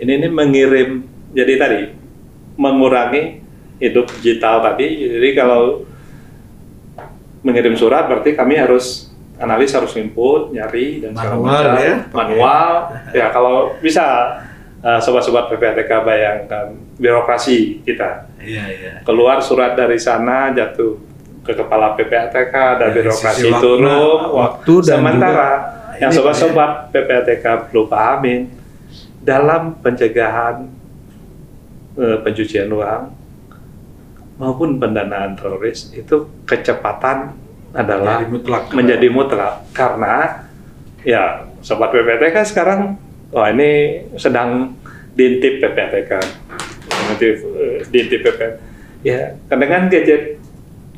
ini 0.00 0.12
ini 0.12 0.28
mengirim. 0.28 1.04
Jadi 1.32 1.52
tadi 1.56 1.80
mengurangi 2.56 3.44
hidup 3.80 4.08
digital 4.20 4.60
tadi. 4.60 5.08
Jadi 5.08 5.28
kalau 5.36 5.84
mengirim 7.40 7.76
surat 7.76 8.08
berarti 8.08 8.36
kami 8.36 8.60
harus 8.60 9.08
analis 9.38 9.70
harus 9.70 9.94
input, 9.94 10.50
nyari 10.50 10.98
dan 10.98 11.14
segala 11.14 11.38
Manual 11.38 11.62
macam. 11.62 11.78
ya? 11.78 11.94
Manual. 12.10 12.70
ya 13.14 13.26
kalau 13.30 13.56
bisa 13.78 14.04
eh, 14.80 14.98
sobat-sobat 14.98 15.48
PPATK 15.48 15.90
bayangkan 16.00 16.66
birokrasi 16.94 17.82
kita. 17.82 18.26
Iya, 18.38 18.64
iya. 18.68 18.92
Keluar 19.02 19.38
surat 19.38 19.72
dari 19.72 19.96
sana 19.96 20.50
jatuh 20.50 20.98
ke 21.40 21.52
kepala 21.52 21.94
PPATK 21.94 22.52
dan 22.76 22.88
Dari 22.88 22.96
birokrasi 23.00 23.48
waktu- 23.48 23.58
turun. 23.58 24.20
waktu 24.34 24.74
dan 24.80 24.96
Sementara 24.96 25.50
juga- 25.50 25.98
yang 25.98 26.10
sobat-sobat 26.12 26.70
PPATK 26.90 27.44
perlu 27.66 27.86
pahamin 27.86 28.46
dalam 29.20 29.74
pencegahan 29.76 30.68
eh, 31.94 32.18
pencucian 32.20 32.68
uang 32.68 33.10
maupun 34.38 34.78
pendanaan 34.78 35.34
teroris 35.34 35.90
itu 35.90 36.14
kecepatan 36.44 37.34
adalah 37.70 38.22
Jadi 38.22 38.30
mutlak. 38.30 38.62
menjadi 38.70 39.08
mutlak 39.08 39.66
karena 39.72 40.46
ya 41.02 41.42
sobat 41.58 41.90
PPTK 41.90 42.46
sekarang 42.46 42.94
wah 43.32 43.48
ini 43.52 44.02
sedang 44.16 44.76
diintip 45.12 45.60
diintip 45.60 47.36
eh, 47.58 47.78
diintip 47.90 48.20
PP 48.24 48.40
ya 49.02 49.34
dengan 49.50 49.90
gadget 49.90 50.38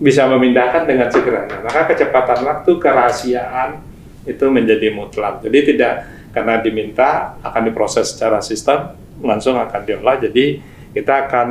bisa 0.00 0.24
memindahkan 0.24 0.88
dengan 0.88 1.12
segera. 1.12 1.44
Nah, 1.44 1.60
maka 1.60 1.84
kecepatan 1.92 2.40
waktu 2.48 2.72
kerahasiaan 2.80 3.84
itu 4.24 4.48
menjadi 4.48 4.88
mutlak. 4.96 5.44
Jadi 5.44 5.76
tidak 5.76 6.08
karena 6.32 6.56
diminta 6.64 7.36
akan 7.44 7.68
diproses 7.68 8.16
secara 8.16 8.40
sistem 8.40 8.96
langsung 9.20 9.60
akan 9.60 9.80
diolah. 9.84 10.16
Jadi 10.16 10.56
kita 10.96 11.28
akan 11.28 11.46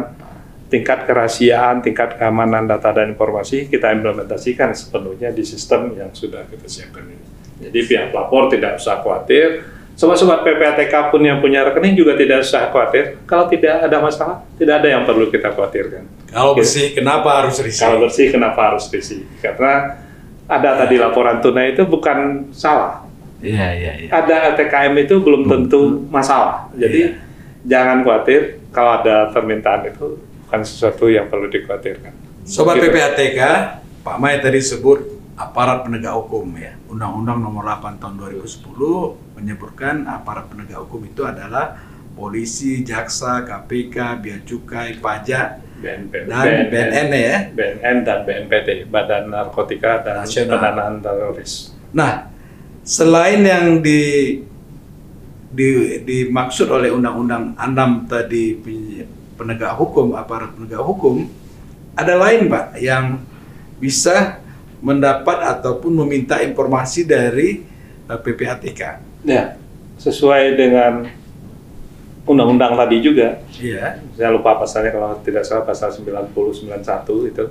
tingkat 0.70 1.06
kerahasiaan, 1.06 1.86
tingkat 1.86 2.18
keamanan 2.18 2.66
data 2.66 2.90
dan 2.94 3.14
informasi 3.14 3.70
kita 3.70 3.94
implementasikan 3.94 4.74
sepenuhnya 4.74 5.30
di 5.30 5.46
sistem 5.46 5.94
yang 5.94 6.10
sudah 6.14 6.46
kita 6.50 6.66
siapkan 6.66 7.06
ini. 7.06 7.26
Jadi 7.70 7.80
pihak 7.86 8.10
pelapor 8.10 8.50
tidak 8.50 8.82
usah 8.82 9.02
khawatir, 9.02 9.62
sobat-sobat 10.00 10.48
PPATK 10.48 11.12
pun 11.12 11.20
yang 11.20 11.44
punya 11.44 11.68
rekening 11.68 12.00
juga 12.00 12.16
tidak 12.16 12.48
usah 12.48 12.72
khawatir. 12.72 13.20
Kalau 13.28 13.52
tidak 13.52 13.84
ada 13.84 14.00
masalah, 14.00 14.48
tidak 14.56 14.80
ada 14.80 14.88
yang 14.96 15.04
perlu 15.04 15.28
kita 15.28 15.52
khawatirkan. 15.52 16.08
Kalau 16.32 16.56
bersih, 16.56 16.96
kenapa 16.96 17.44
harus 17.44 17.60
risih? 17.60 17.84
Kalau 17.84 17.98
bersih, 18.08 18.32
kenapa 18.32 18.60
harus 18.72 18.88
bersih? 18.88 19.28
Karena 19.44 20.00
ada 20.48 20.70
tadi 20.80 20.96
laporan 20.96 21.44
tunai 21.44 21.76
itu 21.76 21.84
bukan 21.84 22.48
salah. 22.56 23.04
Iya, 23.44 23.68
iya, 23.76 23.94
iya. 24.08 24.10
Ada 24.12 24.56
LTKM 24.56 24.96
itu 25.04 25.20
belum 25.20 25.52
tentu 25.52 26.08
masalah. 26.08 26.72
Jadi 26.80 27.20
jangan 27.68 28.00
khawatir 28.08 28.64
kalau 28.72 29.04
ada 29.04 29.28
permintaan 29.36 29.84
itu 29.92 30.16
bukan 30.48 30.62
sesuatu 30.64 31.12
yang 31.12 31.28
perlu 31.28 31.52
dikhawatirkan. 31.52 32.16
Sobat 32.48 32.80
Gitu. 32.80 32.88
PPATK, 32.88 33.40
Pak 34.02 34.18
Mai 34.18 34.40
tadi 34.40 34.64
sebut 34.64 35.20
aparat 35.40 35.88
penegak 35.88 36.16
hukum 36.18 36.52
ya. 36.56 36.76
Undang-Undang 36.92 37.40
Nomor 37.40 37.64
8 37.64 38.02
Tahun 38.02 38.16
2010 38.18 39.29
menyebutkan 39.40 40.04
aparat 40.06 40.52
penegak 40.52 40.84
hukum 40.84 41.08
itu 41.08 41.24
adalah 41.24 41.80
polisi, 42.20 42.84
jaksa, 42.84 43.48
KPK, 43.48 43.96
bea 44.20 44.40
cukai, 44.44 45.00
pajak, 45.00 45.64
BNP, 45.80 46.14
dan 46.28 46.68
BNN 46.68 47.10
ya. 47.16 47.38
BNN 47.56 47.98
dan 48.04 48.20
BNPT, 48.28 48.92
Badan 48.92 49.32
Narkotika 49.32 50.04
dan 50.04 50.28
Nasional. 50.28 50.60
Pendanaan 50.60 50.96
Teroris. 51.00 51.72
Nah, 51.96 52.28
selain 52.84 53.40
yang 53.40 53.80
di, 53.80 54.36
di 55.50 55.70
dimaksud 56.04 56.68
oleh 56.68 56.92
Undang-Undang 56.92 57.56
6 57.56 58.12
tadi 58.12 58.60
penegak 59.40 59.80
hukum, 59.80 60.20
aparat 60.20 60.52
penegak 60.52 60.84
hukum, 60.84 61.24
ada 61.96 62.20
lain 62.20 62.52
Pak 62.52 62.76
yang 62.84 63.24
bisa 63.80 64.44
mendapat 64.84 65.40
ataupun 65.56 66.04
meminta 66.04 66.44
informasi 66.44 67.08
dari 67.08 67.64
eh, 68.08 68.20
PPATK. 68.20 69.09
Ya, 69.28 69.60
sesuai 70.00 70.56
dengan 70.56 71.08
undang-undang 72.24 72.78
tadi 72.78 73.04
juga, 73.04 73.42
Iya. 73.60 74.00
saya 74.16 74.30
lupa 74.32 74.56
pasalnya 74.56 74.96
kalau 74.96 75.20
tidak 75.26 75.44
salah 75.44 75.66
pasal 75.68 75.92
90 75.92 76.56
91 76.56 77.28
itu. 77.28 77.46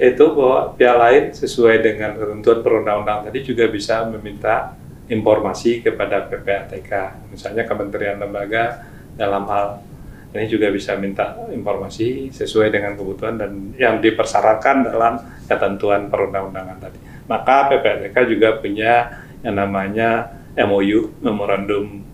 Itu 0.00 0.24
bahwa 0.34 0.74
pihak 0.74 0.96
lain 0.98 1.24
sesuai 1.30 1.76
dengan 1.84 2.18
ketentuan 2.18 2.58
perundang-undang 2.64 3.30
tadi 3.30 3.44
juga 3.46 3.70
bisa 3.70 4.02
meminta 4.08 4.74
informasi 5.06 5.82
kepada 5.84 6.26
PPATK 6.26 6.90
misalnya 7.34 7.66
kementerian 7.66 8.18
lembaga 8.18 8.82
dalam 9.18 9.46
hal 9.50 9.82
ini 10.30 10.46
juga 10.46 10.70
bisa 10.70 10.94
minta 10.94 11.34
informasi 11.50 12.30
sesuai 12.30 12.70
dengan 12.70 12.94
kebutuhan 12.94 13.34
dan 13.34 13.74
yang 13.74 13.98
dipersyaratkan 13.98 14.86
dalam 14.86 15.18
ketentuan 15.50 16.06
perundang-undangan 16.06 16.78
tadi. 16.78 16.98
Maka 17.26 17.66
PPATK 17.74 18.16
juga 18.30 18.58
punya 18.62 19.10
yang 19.40 19.56
namanya 19.56 20.30
MOU 20.56 21.14
memorandum 21.20 22.04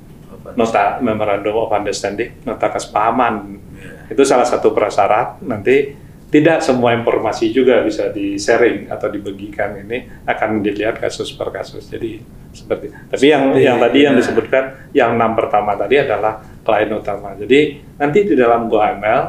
nota 0.54 1.02
memorandum 1.02 1.54
of 1.58 1.70
understanding 1.70 2.30
nota 2.42 2.70
kesepahaman. 2.70 3.58
Iya. 3.76 4.14
itu 4.14 4.22
salah 4.22 4.46
satu 4.46 4.70
prasyarat. 4.70 5.42
Nanti 5.42 5.92
tidak 6.26 6.58
semua 6.58 6.90
informasi 6.94 7.50
juga 7.50 7.82
bisa 7.82 8.10
di 8.10 8.38
sharing 8.38 8.86
atau 8.86 9.10
dibagikan. 9.10 9.74
Ini 9.82 10.26
akan 10.26 10.62
dilihat 10.62 10.98
kasus 10.98 11.34
per 11.34 11.50
kasus. 11.50 11.86
Jadi 11.86 12.22
seperti 12.54 12.88
tapi 12.88 13.26
yang 13.28 13.52
Seperti, 13.52 13.66
yang 13.66 13.76
tadi 13.82 13.98
yang 14.00 14.14
ya. 14.14 14.18
disebutkan 14.22 14.64
yang 14.94 15.10
enam 15.18 15.34
pertama 15.36 15.74
tadi 15.76 15.98
adalah 15.98 16.40
klien 16.62 16.90
utama. 16.94 17.34
Jadi 17.36 17.60
nanti 17.98 18.18
di 18.24 18.34
dalam 18.34 18.70
GoML 18.70 19.22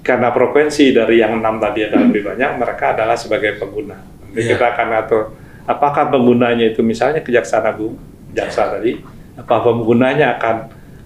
karena 0.00 0.28
frekuensi 0.32 0.96
dari 0.96 1.20
yang 1.20 1.38
enam 1.38 1.60
tadi 1.60 1.84
adalah 1.84 2.04
lebih 2.08 2.22
banyak 2.24 2.50
mereka 2.56 2.84
adalah 2.96 3.16
sebagai 3.16 3.60
pengguna. 3.60 3.96
Nanti 3.96 4.40
Iya. 4.40 4.56
kita 4.56 4.64
akan 4.74 4.88
atur 4.96 5.22
apakah 5.70 6.10
penggunanya 6.10 6.74
itu 6.74 6.82
misalnya 6.82 7.22
kejaksaan 7.22 7.62
agung 7.62 7.94
jaksa 8.34 8.74
tadi 8.74 8.98
apa 9.38 9.56
penggunanya 9.62 10.36
akan 10.38 10.56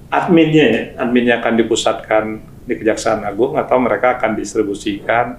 adminnya 0.09 0.65
ya, 0.65 0.83
adminnya 1.05 1.45
akan 1.45 1.53
dipusatkan 1.61 2.25
di 2.65 2.75
kejaksaan 2.81 3.21
agung 3.29 3.61
atau 3.61 3.77
mereka 3.77 4.17
akan 4.17 4.33
distribusikan 4.33 5.37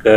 ke 0.00 0.16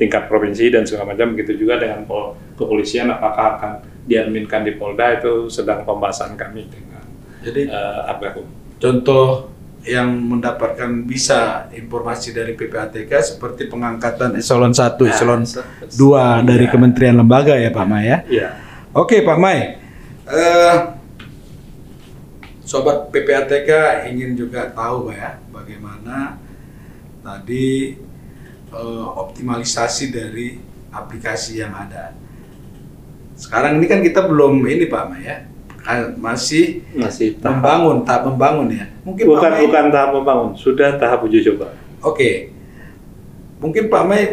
tingkat 0.00 0.28
provinsi 0.28 0.72
dan 0.72 0.88
segala 0.88 1.12
macam 1.12 1.32
begitu 1.36 1.64
juga 1.64 1.80
dengan 1.80 2.04
pol 2.08 2.36
kepolisian 2.56 3.12
apakah 3.12 3.46
akan 3.56 3.72
diadminkan 4.04 4.68
di 4.68 4.76
Polda 4.76 5.16
itu 5.16 5.48
sedang 5.48 5.80
pembahasan 5.84 6.36
kami 6.36 6.68
dengan 6.68 7.04
Jadi 7.40 7.68
uh, 7.68 8.08
Abgakum. 8.08 8.44
contoh 8.80 9.53
yang 9.84 10.08
mendapatkan 10.16 11.04
bisa 11.04 11.68
informasi 11.70 12.32
dari 12.32 12.56
PPATK 12.56 13.12
seperti 13.20 13.68
pengangkatan 13.68 14.32
eselon 14.34 14.72
1, 14.72 14.96
Nah, 14.98 15.12
eselon 15.12 15.42
se- 15.44 15.60
2 15.94 16.40
dari 16.40 16.64
Iya. 16.64 16.72
kementerian 16.72 17.16
lembaga 17.16 17.52
ya 17.54 17.68
Pak 17.68 17.84
Mai 17.84 18.08
ya. 18.08 18.18
Iya. 18.24 18.48
Oke 18.92 19.20
Pak 19.20 19.36
Mai, 19.36 19.60
Eh, 20.24 20.76
sobat 22.64 23.12
PPATK 23.12 23.68
ingin 24.08 24.32
juga 24.34 24.72
tahu 24.72 25.12
Pak 25.12 25.14
ya 25.14 25.30
bagaimana 25.52 26.40
tadi 27.20 27.92
eh, 28.72 29.06
optimalisasi 29.14 30.10
dari 30.10 30.58
aplikasi 30.90 31.60
yang 31.60 31.70
ada. 31.70 32.16
Sekarang 33.34 33.76
ini 33.76 33.84
kan 33.84 34.00
kita 34.00 34.24
belum 34.24 34.64
ini 34.64 34.88
Pak 34.88 35.04
Mai 35.06 35.22
ya, 35.22 35.44
masih 36.16 36.80
Masih 36.96 37.36
tahap 37.36 37.60
membangun, 37.60 37.96
tahap 38.02 38.22
membangun 38.26 38.68
ya. 38.72 38.84
Mungkin 39.04 39.24
Pak 39.24 39.30
bukan 39.30 39.50
Mai- 39.52 39.62
bukan 39.62 39.84
tahap 39.92 40.10
membangun, 40.16 40.50
sudah 40.56 40.96
tahap 40.96 41.20
uji 41.22 41.44
coba. 41.44 41.76
Oke, 42.00 42.50
mungkin 43.60 43.92
Pak 43.92 44.04
Mai 44.04 44.24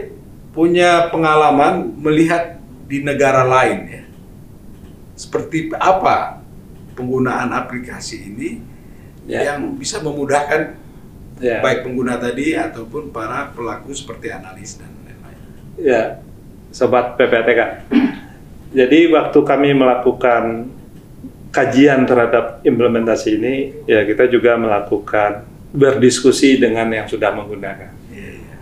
punya 0.52 1.08
pengalaman 1.08 1.92
melihat 1.96 2.60
di 2.88 3.04
negara 3.04 3.44
lain 3.44 3.80
ya. 3.88 4.04
Seperti 5.16 5.72
apa 5.76 6.40
penggunaan 6.96 7.52
aplikasi 7.52 8.32
ini 8.32 8.50
Ya. 9.24 9.54
yang 9.54 9.78
bisa 9.78 10.02
memudahkan 10.02 10.76
Ya. 11.38 11.58
baik 11.60 11.84
pengguna 11.84 12.18
tadi 12.18 12.54
ataupun 12.54 13.10
para 13.10 13.50
pelaku 13.52 13.92
seperti 13.92 14.30
analis 14.30 14.78
dan 14.78 14.90
lain-lain. 15.02 15.40
Ya, 15.78 16.02
sobat 16.70 17.16
PPATK. 17.16 17.86
Jadi 18.78 19.12
waktu 19.12 19.40
kami 19.42 19.74
melakukan 19.74 20.70
kajian 21.52 22.08
terhadap 22.08 22.64
implementasi 22.64 23.30
ini, 23.38 23.56
ya 23.84 24.08
kita 24.08 24.32
juga 24.32 24.56
melakukan 24.56 25.44
berdiskusi 25.76 26.60
dengan 26.60 26.88
yang 26.92 27.08
sudah 27.08 27.32
menggunakan. 27.36 27.92
Iya, 28.12 28.32
iya. 28.40 28.56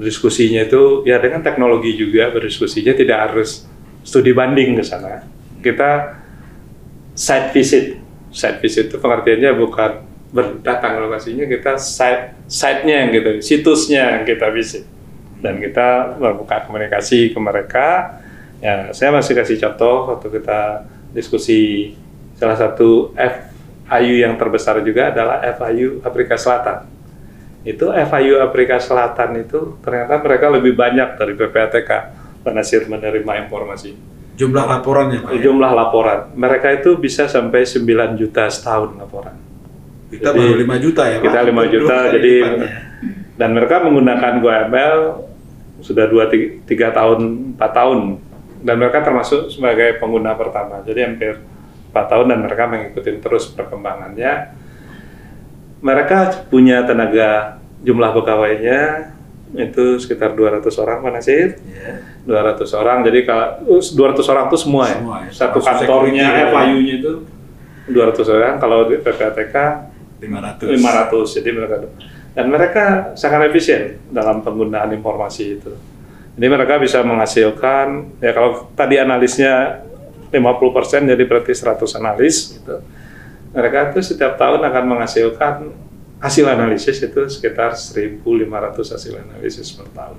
Diskusinya 0.00 0.64
itu 0.64 1.04
ya 1.04 1.20
dengan 1.20 1.44
teknologi 1.44 1.96
juga 1.96 2.32
berdiskusinya 2.32 2.96
tidak 2.96 3.18
harus 3.30 3.68
studi 4.00 4.32
banding 4.32 4.80
ke 4.80 4.84
sana. 4.84 5.28
Kita 5.60 6.20
site 7.12 7.52
visit. 7.52 7.84
Site 8.32 8.58
visit 8.64 8.88
itu 8.88 8.96
pengertiannya 8.96 9.52
bukan 9.60 9.92
berdatang 10.30 11.02
lokasinya, 11.04 11.44
kita 11.44 11.76
site 11.76 12.38
site-nya 12.46 12.96
yang 13.04 13.08
gitu, 13.12 13.30
situsnya 13.42 14.02
yang 14.16 14.22
kita 14.24 14.48
visit. 14.54 14.88
Dan 15.40 15.56
kita 15.60 16.20
melakukan 16.20 16.68
komunikasi 16.68 17.32
ke 17.32 17.38
mereka. 17.40 18.20
Ya, 18.60 18.92
saya 18.92 19.08
masih 19.08 19.32
kasih 19.32 19.56
contoh 19.56 20.12
waktu 20.12 20.28
kita 20.36 20.84
diskusi 21.10 21.92
salah 22.38 22.56
satu 22.56 23.12
FIU 23.14 24.16
yang 24.22 24.38
terbesar 24.38 24.80
juga 24.86 25.10
adalah 25.10 25.42
FIU 25.56 26.00
Afrika 26.06 26.38
Selatan. 26.38 26.86
Itu 27.66 27.92
FIU 27.92 28.40
Afrika 28.40 28.80
Selatan 28.80 29.36
itu 29.42 29.76
ternyata 29.84 30.16
mereka 30.22 30.46
lebih 30.48 30.72
banyak 30.72 31.20
dari 31.20 31.32
PPATK 31.36 31.90
penasir 32.40 32.88
menerima 32.88 33.46
informasi. 33.46 33.92
Jumlah 34.40 34.64
laporannya 34.64 35.18
Pak. 35.20 35.30
ya? 35.36 35.40
Jumlah 35.44 35.72
laporan. 35.76 36.32
Mereka 36.32 36.80
itu 36.80 36.96
bisa 36.96 37.28
sampai 37.28 37.68
9 37.68 38.16
juta 38.16 38.48
setahun 38.48 38.96
laporan. 38.96 39.36
Kita 40.08 40.32
Jadi, 40.32 40.40
baru 40.40 40.54
5 40.64 40.84
juta 40.84 41.02
ya 41.04 41.16
Pak. 41.20 41.24
Kita 41.28 41.40
5 41.44 41.74
juta, 41.76 41.96
jadi 42.16 42.34
dan 43.36 43.50
mereka 43.56 43.84
menggunakan 43.84 44.32
GoML 44.40 44.98
sudah 45.84 46.04
2 46.08 46.64
3 46.64 46.96
tahun, 46.96 47.20
4 47.56 47.78
tahun. 47.78 47.98
Dan 48.60 48.76
mereka 48.76 49.00
termasuk 49.00 49.48
sebagai 49.48 49.96
pengguna 49.96 50.36
pertama. 50.36 50.84
Jadi 50.84 51.00
hampir 51.00 51.40
4 51.90 52.12
tahun 52.12 52.26
dan 52.30 52.38
mereka 52.44 52.64
mengikuti 52.68 53.10
terus 53.18 53.48
perkembangannya. 53.50 54.54
Mereka 55.80 56.48
punya 56.52 56.84
tenaga 56.84 57.56
jumlah 57.80 58.12
pegawainya 58.12 59.10
itu 59.56 59.98
sekitar 59.98 60.36
200 60.36 60.62
orang 60.78 61.02
Pak 61.02 61.10
Nasir. 61.16 61.58
Ya. 61.66 62.04
200 62.28 62.62
orang. 62.78 62.98
Jadi 63.02 63.18
kalau 63.26 63.80
200 63.80 64.32
orang 64.32 64.44
itu 64.52 64.58
semua 64.60 64.84
ya. 64.86 64.98
Semua 65.00 65.16
ya. 65.24 65.30
Satu 65.32 65.58
kantornya 65.58 66.26
ya. 66.30 66.46
FIU-nya 66.52 66.94
itu 67.00 67.12
200 67.90 68.36
orang. 68.36 68.54
Kalau 68.60 68.86
di 68.86 68.96
PPATK 69.00 69.56
500. 70.20 70.76
500. 70.76 71.36
Jadi 71.40 71.50
mereka 71.50 71.76
dan 72.30 72.46
mereka 72.46 72.84
sangat 73.18 73.50
efisien 73.50 73.98
dalam 74.14 74.44
penggunaan 74.46 74.94
informasi 74.94 75.58
itu. 75.58 75.74
Jadi 76.40 76.48
mereka 76.48 76.80
bisa 76.80 77.04
menghasilkan 77.04 78.16
ya 78.16 78.32
kalau 78.32 78.72
tadi 78.72 78.96
analisnya 78.96 79.84
50% 80.32 81.12
jadi 81.12 81.22
berarti 81.28 81.52
100 81.52 82.00
analis 82.00 82.56
gitu. 82.56 82.80
Mereka 83.52 83.92
itu 83.92 84.00
setiap 84.00 84.40
tahun 84.40 84.64
akan 84.64 84.84
menghasilkan 84.88 85.68
hasil 86.16 86.48
analisis 86.48 86.96
itu 86.96 87.28
sekitar 87.28 87.76
1.500 87.76 88.24
hasil 88.88 89.12
analisis 89.20 89.68
per 89.76 89.92
tahun. 89.92 90.16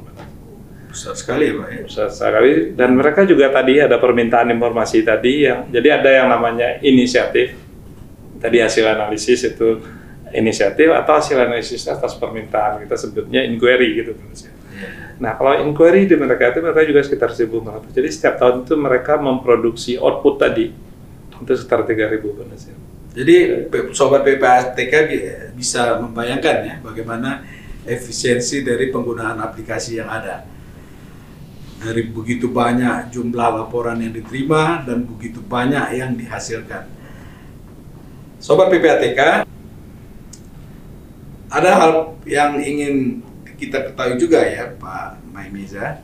Besar 0.93 1.17
sekali 1.17 1.49
ya 1.49 1.57
Pak 1.57 1.69
ya. 1.73 1.81
besar 1.89 2.07
sekali 2.13 2.77
dan 2.77 2.93
mereka 2.93 3.25
juga 3.25 3.49
tadi 3.49 3.81
ada 3.81 3.97
permintaan 3.97 4.53
informasi 4.53 5.01
tadi 5.01 5.49
yang 5.49 5.73
jadi 5.73 6.05
ada 6.05 6.09
yang 6.21 6.29
namanya 6.29 6.77
inisiatif 6.85 7.57
tadi 8.37 8.61
hasil 8.61 8.85
analisis 8.85 9.41
itu 9.41 9.81
inisiatif 10.37 10.93
atau 10.93 11.17
hasil 11.17 11.49
analisis 11.49 11.81
atas 11.89 12.13
permintaan 12.13 12.85
kita 12.85 12.93
sebutnya 12.93 13.41
inquiry 13.41 14.05
gitu 14.05 14.13
Nah 15.21 15.37
kalau 15.37 15.53
inquiry 15.61 16.09
di 16.09 16.17
mereka 16.17 16.49
itu 16.49 16.65
mereka 16.65 16.81
juga 16.81 17.05
sekitar 17.05 17.29
1.500 17.29 17.93
jadi 17.93 18.09
setiap 18.09 18.35
tahun 18.41 18.65
itu 18.65 18.73
mereka 18.73 19.21
memproduksi 19.21 20.01
output 20.01 20.41
tadi 20.41 20.73
itu 21.41 21.53
sekitar 21.57 21.85
3.000 21.85 22.21
penelitian. 22.21 22.77
Jadi 23.11 23.35
P- 23.69 23.91
sobat 23.93 24.25
PPATK 24.25 24.93
bi- 25.09 25.25
bisa 25.57 25.99
membayangkan 26.01 26.57
ya 26.65 26.75
bagaimana 26.81 27.45
efisiensi 27.85 28.65
dari 28.65 28.89
penggunaan 28.93 29.41
aplikasi 29.41 30.01
yang 30.01 30.09
ada. 30.09 30.45
Dari 31.81 32.13
begitu 32.13 32.49
banyak 32.49 33.09
jumlah 33.09 33.57
laporan 33.57 33.97
yang 33.97 34.13
diterima 34.13 34.85
dan 34.85 35.01
begitu 35.01 35.41
banyak 35.41 35.97
yang 35.97 36.13
dihasilkan. 36.13 36.85
Sobat 38.37 38.69
PPATK, 38.69 39.45
ada 41.49 41.71
hal 41.77 42.15
yang 42.25 42.61
ingin 42.61 43.25
kita 43.61 43.93
ketahui 43.93 44.17
juga 44.17 44.41
ya 44.41 44.73
Pak 44.73 45.21
Maimirza. 45.29 46.01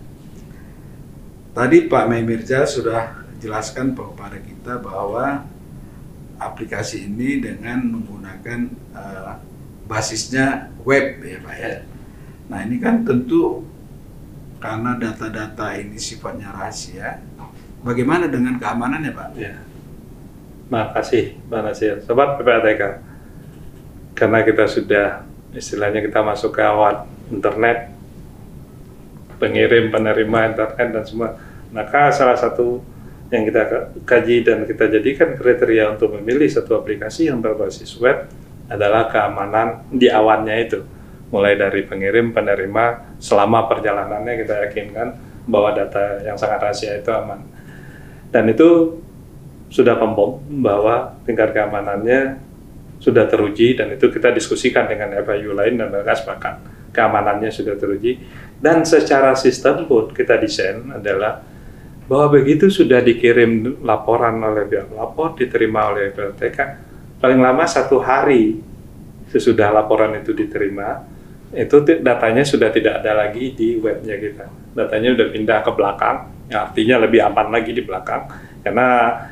Tadi 1.57 1.89
Pak 1.89 2.05
Maimirza 2.05 2.69
sudah 2.69 3.25
jelaskan 3.41 3.97
kepada 3.97 4.37
kita 4.37 4.77
bahwa 4.77 5.41
aplikasi 6.37 7.09
ini 7.09 7.41
dengan 7.41 7.81
menggunakan 7.97 8.59
eh, 8.93 9.33
basisnya 9.89 10.69
web 10.85 11.17
ya 11.25 11.41
Pak 11.41 11.55
ya. 11.57 11.73
Nah 12.53 12.59
ini 12.61 12.77
kan 12.77 13.01
tentu 13.01 13.65
karena 14.61 14.93
data-data 15.01 15.73
ini 15.81 15.97
sifatnya 15.97 16.53
rahasia. 16.53 17.25
Bagaimana 17.81 18.29
dengan 18.29 18.61
keamanannya 18.61 19.11
Pak? 19.13 19.29
Ya. 19.37 19.57
Makasih, 20.67 21.39
Nasir. 21.47 22.03
Sobat 22.03 22.35
PPATK, 22.35 22.99
karena 24.11 24.43
kita 24.43 24.67
sudah, 24.67 25.23
istilahnya 25.55 26.03
kita 26.03 26.19
masuk 26.19 26.51
ke 26.51 26.59
awal 26.59 27.07
internet, 27.29 27.91
pengirim, 29.37 29.93
penerima 29.93 30.39
internet, 30.53 30.87
dan 30.93 31.03
semua. 31.03 31.29
Maka 31.71 32.09
salah 32.15 32.37
satu 32.39 32.81
yang 33.27 33.43
kita 33.43 33.61
ka- 33.67 33.87
kaji 34.07 34.43
dan 34.47 34.63
kita 34.63 34.87
jadikan 34.87 35.35
kriteria 35.35 35.93
untuk 35.93 36.15
memilih 36.15 36.47
satu 36.47 36.79
aplikasi 36.79 37.27
yang 37.27 37.43
berbasis 37.43 37.91
web 37.99 38.27
adalah 38.71 39.11
keamanan 39.11 39.87
di 39.91 40.07
awannya 40.07 40.55
itu. 40.63 40.79
Mulai 41.27 41.59
dari 41.59 41.83
pengirim, 41.83 42.31
penerima, 42.31 43.17
selama 43.19 43.67
perjalanannya 43.67 44.33
kita 44.47 44.55
yakinkan 44.67 45.07
bahwa 45.43 45.75
data 45.75 46.23
yang 46.23 46.39
sangat 46.39 46.59
rahasia 46.63 46.95
itu 46.95 47.11
aman. 47.11 47.43
Dan 48.31 48.47
itu 48.47 48.99
sudah 49.67 49.99
pembom 49.99 50.39
bahwa 50.63 51.19
tingkat 51.27 51.51
keamanannya 51.51 52.39
sudah 53.03 53.27
teruji 53.27 53.75
dan 53.75 53.91
itu 53.91 54.07
kita 54.07 54.31
diskusikan 54.31 54.87
dengan 54.87 55.11
FIU 55.21 55.51
lain 55.51 55.75
dan 55.75 55.91
mereka 55.91 56.15
sepakat 56.15 56.76
keamanannya 56.97 57.53
sudah 57.53 57.77
teruji. 57.77 58.17
Dan 58.57 58.81
secara 58.81 59.37
sistem 59.37 59.85
pun 59.85 60.09
kita 60.09 60.41
desain 60.41 60.81
adalah 60.89 61.45
bahwa 62.09 62.41
begitu 62.41 62.73
sudah 62.73 63.05
dikirim 63.05 63.85
laporan 63.85 64.41
oleh 64.41 64.65
pihak 64.65 64.89
lapor 64.95 65.37
diterima 65.37 65.91
oleh 65.91 66.09
PLTK 66.15 66.87
paling 67.19 67.35
lama 67.43 67.67
satu 67.67 67.99
hari 67.99 68.63
sesudah 69.27 69.75
laporan 69.75 70.15
itu 70.15 70.31
diterima 70.31 71.03
itu 71.51 71.79
datanya 72.03 72.43
sudah 72.43 72.67
tidak 72.75 73.03
ada 73.03 73.23
lagi 73.23 73.55
di 73.55 73.79
webnya 73.79 74.19
kita. 74.19 74.51
Datanya 74.75 75.15
sudah 75.15 75.27
pindah 75.31 75.59
ke 75.63 75.71
belakang. 75.71 76.17
Yang 76.51 76.59
artinya 76.59 76.95
lebih 77.07 77.19
aman 77.23 77.47
lagi 77.55 77.71
di 77.71 77.83
belakang. 77.87 78.27
Karena 78.59 78.87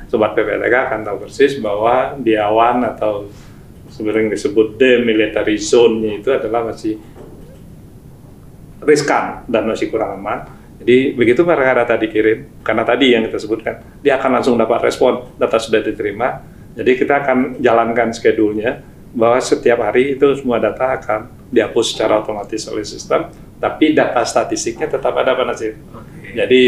sobat 0.07 0.31
PPTK 0.31 0.75
akan 0.87 0.99
tahu 1.03 1.17
persis 1.27 1.59
bahwa 1.59 2.15
di 2.15 2.39
awan 2.39 2.87
atau 2.87 3.27
sebenarnya 3.91 4.31
disebut 4.31 4.79
demilitary 4.79 5.59
zone-nya 5.59 6.23
itu 6.23 6.31
adalah 6.31 6.71
masih 6.71 6.95
riskan 8.85 9.43
dan 9.49 9.65
masih 9.65 9.89
kurang 9.89 10.21
aman. 10.21 10.45
Jadi 10.79 11.17
begitu 11.17 11.41
mereka 11.41 11.81
data 11.81 11.95
dikirim, 11.97 12.61
karena 12.61 12.85
tadi 12.85 13.17
yang 13.17 13.25
kita 13.25 13.41
sebutkan, 13.41 13.81
dia 14.05 14.21
akan 14.21 14.37
langsung 14.37 14.55
dapat 14.55 14.85
respon, 14.85 15.33
data 15.35 15.57
sudah 15.57 15.81
diterima. 15.81 16.45
Jadi 16.75 16.91
kita 16.99 17.25
akan 17.25 17.57
jalankan 17.63 18.13
schedule-nya, 18.13 18.83
bahwa 19.15 19.39
setiap 19.39 19.79
hari 19.79 20.19
itu 20.19 20.27
semua 20.35 20.59
data 20.59 20.99
akan 20.99 21.31
dihapus 21.47 21.95
secara 21.95 22.19
otomatis 22.19 22.67
oleh 22.67 22.83
sistem, 22.83 23.31
tapi 23.57 23.95
data 23.95 24.19
statistiknya 24.27 24.91
tetap 24.91 25.15
ada 25.15 25.31
Pak 25.33 25.45
Nasir. 25.47 25.79
Oke. 25.95 26.35
Jadi 26.35 26.63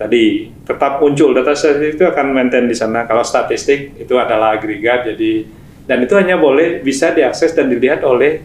tadi 0.00 0.48
tetap 0.64 1.04
muncul 1.04 1.36
data 1.36 1.52
statistik 1.52 2.00
itu 2.00 2.08
akan 2.08 2.32
maintain 2.32 2.64
di 2.64 2.72
sana. 2.72 3.04
Kalau 3.04 3.20
statistik 3.20 4.00
itu 4.00 4.16
adalah 4.16 4.56
agregat, 4.56 5.12
jadi 5.12 5.44
dan 5.84 6.00
itu 6.00 6.16
hanya 6.16 6.40
boleh 6.40 6.80
bisa 6.80 7.12
diakses 7.12 7.52
dan 7.52 7.68
dilihat 7.68 8.00
oleh 8.08 8.40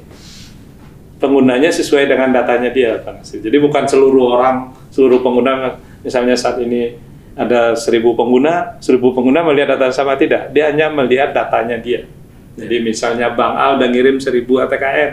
penggunanya 1.18 1.70
sesuai 1.74 2.10
dengan 2.10 2.30
datanya 2.34 2.70
dia, 2.70 3.02
Pak 3.02 3.22
Nasir. 3.22 3.40
Jadi 3.42 3.58
bukan 3.58 3.84
seluruh 3.90 4.38
orang, 4.38 4.74
seluruh 4.94 5.22
pengguna, 5.22 5.78
misalnya 6.06 6.38
saat 6.38 6.62
ini 6.62 6.98
ada 7.38 7.78
seribu 7.78 8.18
pengguna, 8.18 8.82
seribu 8.82 9.14
pengguna 9.14 9.46
melihat 9.46 9.78
data 9.78 9.94
sama 9.94 10.18
tidak, 10.18 10.50
dia 10.54 10.74
hanya 10.74 10.90
melihat 10.90 11.34
datanya 11.34 11.78
dia. 11.78 12.06
Jadi 12.58 12.82
misalnya 12.82 13.30
Bang 13.30 13.54
Al 13.54 13.78
udah 13.78 13.86
ngirim 13.86 14.18
1000 14.18 14.42
ATKM, 14.66 15.12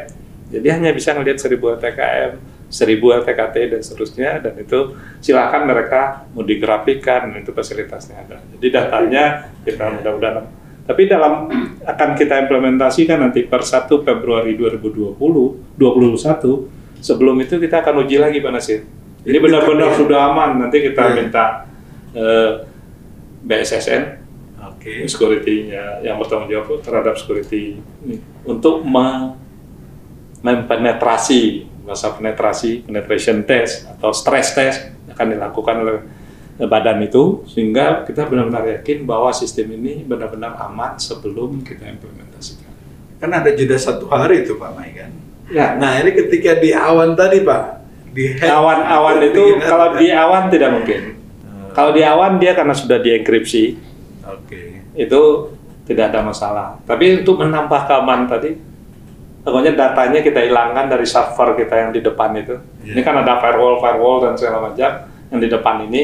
jadi 0.49 0.67
hanya 0.81 0.97
bisa 0.97 1.12
ngelihat 1.12 1.37
1000 1.37 1.77
ATKM, 1.77 2.31
1000 2.73 3.21
LTKT 3.21 3.57
dan 3.77 3.81
seterusnya, 3.85 4.31
dan 4.40 4.55
itu 4.57 4.97
silakan 5.21 5.69
mereka 5.69 6.25
mau 6.33 6.40
digrafikan, 6.40 7.29
itu 7.37 7.53
fasilitasnya 7.53 8.25
ada. 8.25 8.40
Jadi 8.57 8.67
datanya 8.73 9.53
kita 9.61 9.93
mudah-mudahan. 9.93 10.63
Tapi 10.85 11.03
dalam 11.05 11.49
akan 11.92 12.09
kita 12.14 12.44
implementasikan 12.44 13.18
nanti 13.18 13.44
per 13.44 13.61
1 13.61 13.88
Februari 13.88 14.53
2020, 14.55 15.16
21, 15.16 15.81
sebelum 17.01 17.37
itu 17.38 17.57
kita 17.57 17.81
akan 17.81 18.05
uji 18.05 18.16
lagi 18.16 18.38
Pak 18.38 18.53
Nasir. 18.53 18.81
Jadi 19.25 19.38
benar-benar 19.40 19.97
sudah 19.97 20.29
aman, 20.29 20.61
nanti 20.61 20.85
kita 20.85 21.03
Iya. 21.03 21.14
minta 21.16 21.44
eh, 22.12 22.51
BSSN 23.40 24.03
Oke. 24.68 25.05
security-nya 25.05 26.01
yang 26.01 26.16
bertanggung 26.16 26.47
jawab 26.47 26.81
terhadap 26.81 27.16
security 27.16 27.81
ini 28.05 28.16
untuk 28.44 28.85
me- 28.85 29.37
mempenetrasi 30.44 31.64
masa 31.85 32.12
penetrasi 32.12 32.85
penetration 32.85 33.44
test 33.44 33.88
atau 33.88 34.12
stress 34.12 34.53
test 34.53 34.79
akan 35.09 35.27
dilakukan 35.33 35.77
oleh 35.81 35.97
badan 36.57 37.03
itu 37.03 37.43
sehingga 37.45 38.07
kita 38.07 38.31
benar-benar 38.31 38.62
yakin 38.79 39.03
bahwa 39.03 39.35
sistem 39.35 39.75
ini 39.75 40.07
benar-benar 40.07 40.55
aman 40.61 40.95
sebelum 40.95 41.61
kita 41.61 41.83
implementasikan. 41.85 42.71
Kan 43.19 43.31
ada 43.31 43.51
jeda 43.51 43.75
satu 43.75 44.07
hari 44.07 44.47
itu 44.47 44.55
Pak 44.55 44.71
Mai 44.73 44.95
kan. 44.95 45.11
Ya, 45.51 45.75
Nah 45.75 45.99
ini 45.99 46.14
ketika 46.14 46.57
di 46.57 46.71
awan 46.71 47.12
tadi 47.12 47.43
Pak, 47.43 47.62
di 48.14 48.38
awan-awan 48.38 49.19
itu 49.21 49.43
Gimana? 49.51 49.67
kalau 49.67 49.87
di 49.99 50.07
awan 50.09 50.45
tidak 50.47 50.71
mungkin. 50.73 51.01
Eh, 51.19 51.71
Kalau 51.75 51.90
di 51.90 52.03
awan 52.07 52.38
dia 52.38 52.55
karena 52.55 52.73
sudah 52.73 53.03
dienkripsi, 53.03 53.75
Oke. 54.25 54.87
itu 54.95 55.21
tidak 55.85 56.14
ada 56.14 56.23
masalah. 56.23 56.79
Tapi 56.87 57.21
untuk 57.21 57.43
menambah 57.43 57.85
keamanan 57.85 58.25
tadi, 58.25 58.57
pokoknya 59.43 59.75
datanya 59.75 60.23
kita 60.23 60.40
hilangkan 60.40 60.87
dari 60.87 61.05
server 61.05 61.59
kita 61.59 61.75
yang 61.77 61.90
di 61.90 62.01
depan 62.01 62.31
itu. 62.38 62.57
Iya. 62.87 62.95
Ini 62.95 63.01
kan 63.03 63.14
ada 63.21 63.37
firewall, 63.37 63.83
firewall 63.83 64.19
dan 64.25 64.33
segala 64.38 64.71
macam 64.71 64.90
yang 65.29 65.40
di 65.43 65.49
depan 65.51 65.77
ini 65.85 66.03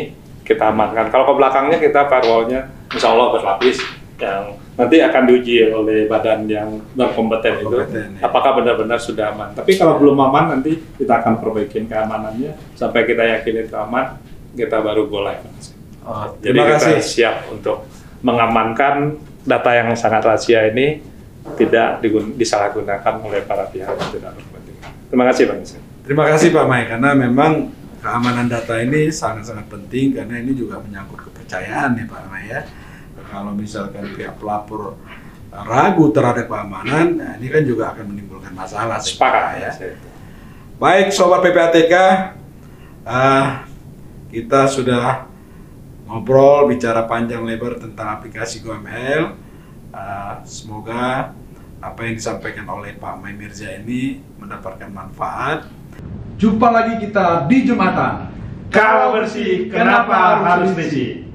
kita 0.50 0.74
amankan. 0.74 1.06
Kalau 1.14 1.22
ke 1.30 1.34
belakangnya 1.38 1.78
kita 1.78 2.10
firewallnya, 2.10 2.66
insya 2.90 3.14
Allah 3.14 3.30
berlapis 3.38 3.78
yang 4.18 4.58
nanti 4.74 4.96
akan 5.00 5.22
diuji 5.30 5.70
oleh 5.70 6.10
badan 6.10 6.44
yang 6.50 6.68
berkompeten 6.92 7.62
itu 7.62 7.76
ya. 7.78 7.86
apakah 8.26 8.58
benar-benar 8.58 8.98
sudah 8.98 9.30
aman. 9.32 9.54
Tapi 9.54 9.78
kalau 9.78 9.96
belum 10.02 10.18
aman 10.18 10.58
nanti 10.58 10.76
kita 10.98 11.22
akan 11.22 11.38
perbaikin 11.38 11.86
keamanannya 11.86 12.58
sampai 12.74 13.06
kita 13.06 13.22
yakin 13.38 13.64
itu 13.64 13.76
aman, 13.78 14.18
kita 14.52 14.82
baru 14.82 15.06
go 15.06 15.22
live. 15.22 15.40
Oh, 16.04 16.32
Jadi 16.42 16.56
terima 16.56 16.66
kita 16.66 16.76
kasih. 16.80 17.04
siap 17.04 17.36
untuk 17.52 17.86
mengamankan 18.24 19.20
data 19.44 19.70
yang 19.72 19.88
sangat 19.96 20.24
rahasia 20.24 20.68
ini 20.72 21.00
tidak 21.56 22.04
digun- 22.04 22.36
disalahgunakan 22.36 23.14
oleh 23.24 23.40
para 23.44 23.64
pihak 23.68 23.88
yang 23.88 24.10
tidak 24.12 24.30
berkepentingan. 24.36 24.90
Terima 25.08 25.24
kasih 25.32 25.44
Bang. 25.48 25.60
Terima 26.04 26.24
kasih 26.28 26.48
Pak 26.52 26.64
Mai 26.68 26.84
karena 26.88 27.10
memang 27.16 27.52
keamanan 28.00 28.48
data 28.48 28.80
ini 28.80 29.12
sangat-sangat 29.12 29.68
penting 29.68 30.16
karena 30.16 30.40
ini 30.40 30.56
juga 30.56 30.80
menyangkut 30.80 31.30
kepercayaan 31.30 31.96
ya 32.00 32.04
Pak 32.08 32.22
Mai 32.32 32.48
ya. 32.48 32.60
Kalau 33.30 33.54
misalkan 33.54 34.10
pihak 34.16 34.40
pelapor 34.42 34.98
ragu 35.52 36.10
terhadap 36.10 36.50
keamanan, 36.50 37.06
nah 37.20 37.32
ini 37.38 37.46
kan 37.46 37.62
juga 37.62 37.94
akan 37.94 38.04
menimbulkan 38.10 38.56
masalah. 38.56 38.98
Sepakat 38.98 39.62
ya. 39.62 39.70
ya. 39.70 39.94
Baik 40.80 41.12
Sobat 41.14 41.44
PPATK, 41.44 41.94
ah, 43.06 43.68
kita 44.32 44.66
sudah 44.66 45.28
ngobrol 46.08 46.66
bicara 46.66 47.06
panjang 47.06 47.44
lebar 47.46 47.78
tentang 47.78 48.18
aplikasi 48.18 48.64
GoML. 48.64 49.36
Ah, 49.94 50.42
semoga 50.42 51.34
apa 51.80 52.00
yang 52.04 52.14
disampaikan 52.14 52.66
oleh 52.70 52.94
Pak 52.96 53.14
Mai 53.18 53.34
Mirza 53.34 53.70
ini 53.70 54.22
mendapatkan 54.38 54.90
manfaat. 54.90 55.79
Jumpa 56.40 56.72
lagi 56.72 57.04
kita 57.04 57.44
di 57.52 57.68
Jumatan. 57.68 58.32
Kalau 58.72 59.12
bersih, 59.12 59.68
kenapa 59.68 60.40
harus 60.40 60.72
bersih? 60.72 61.29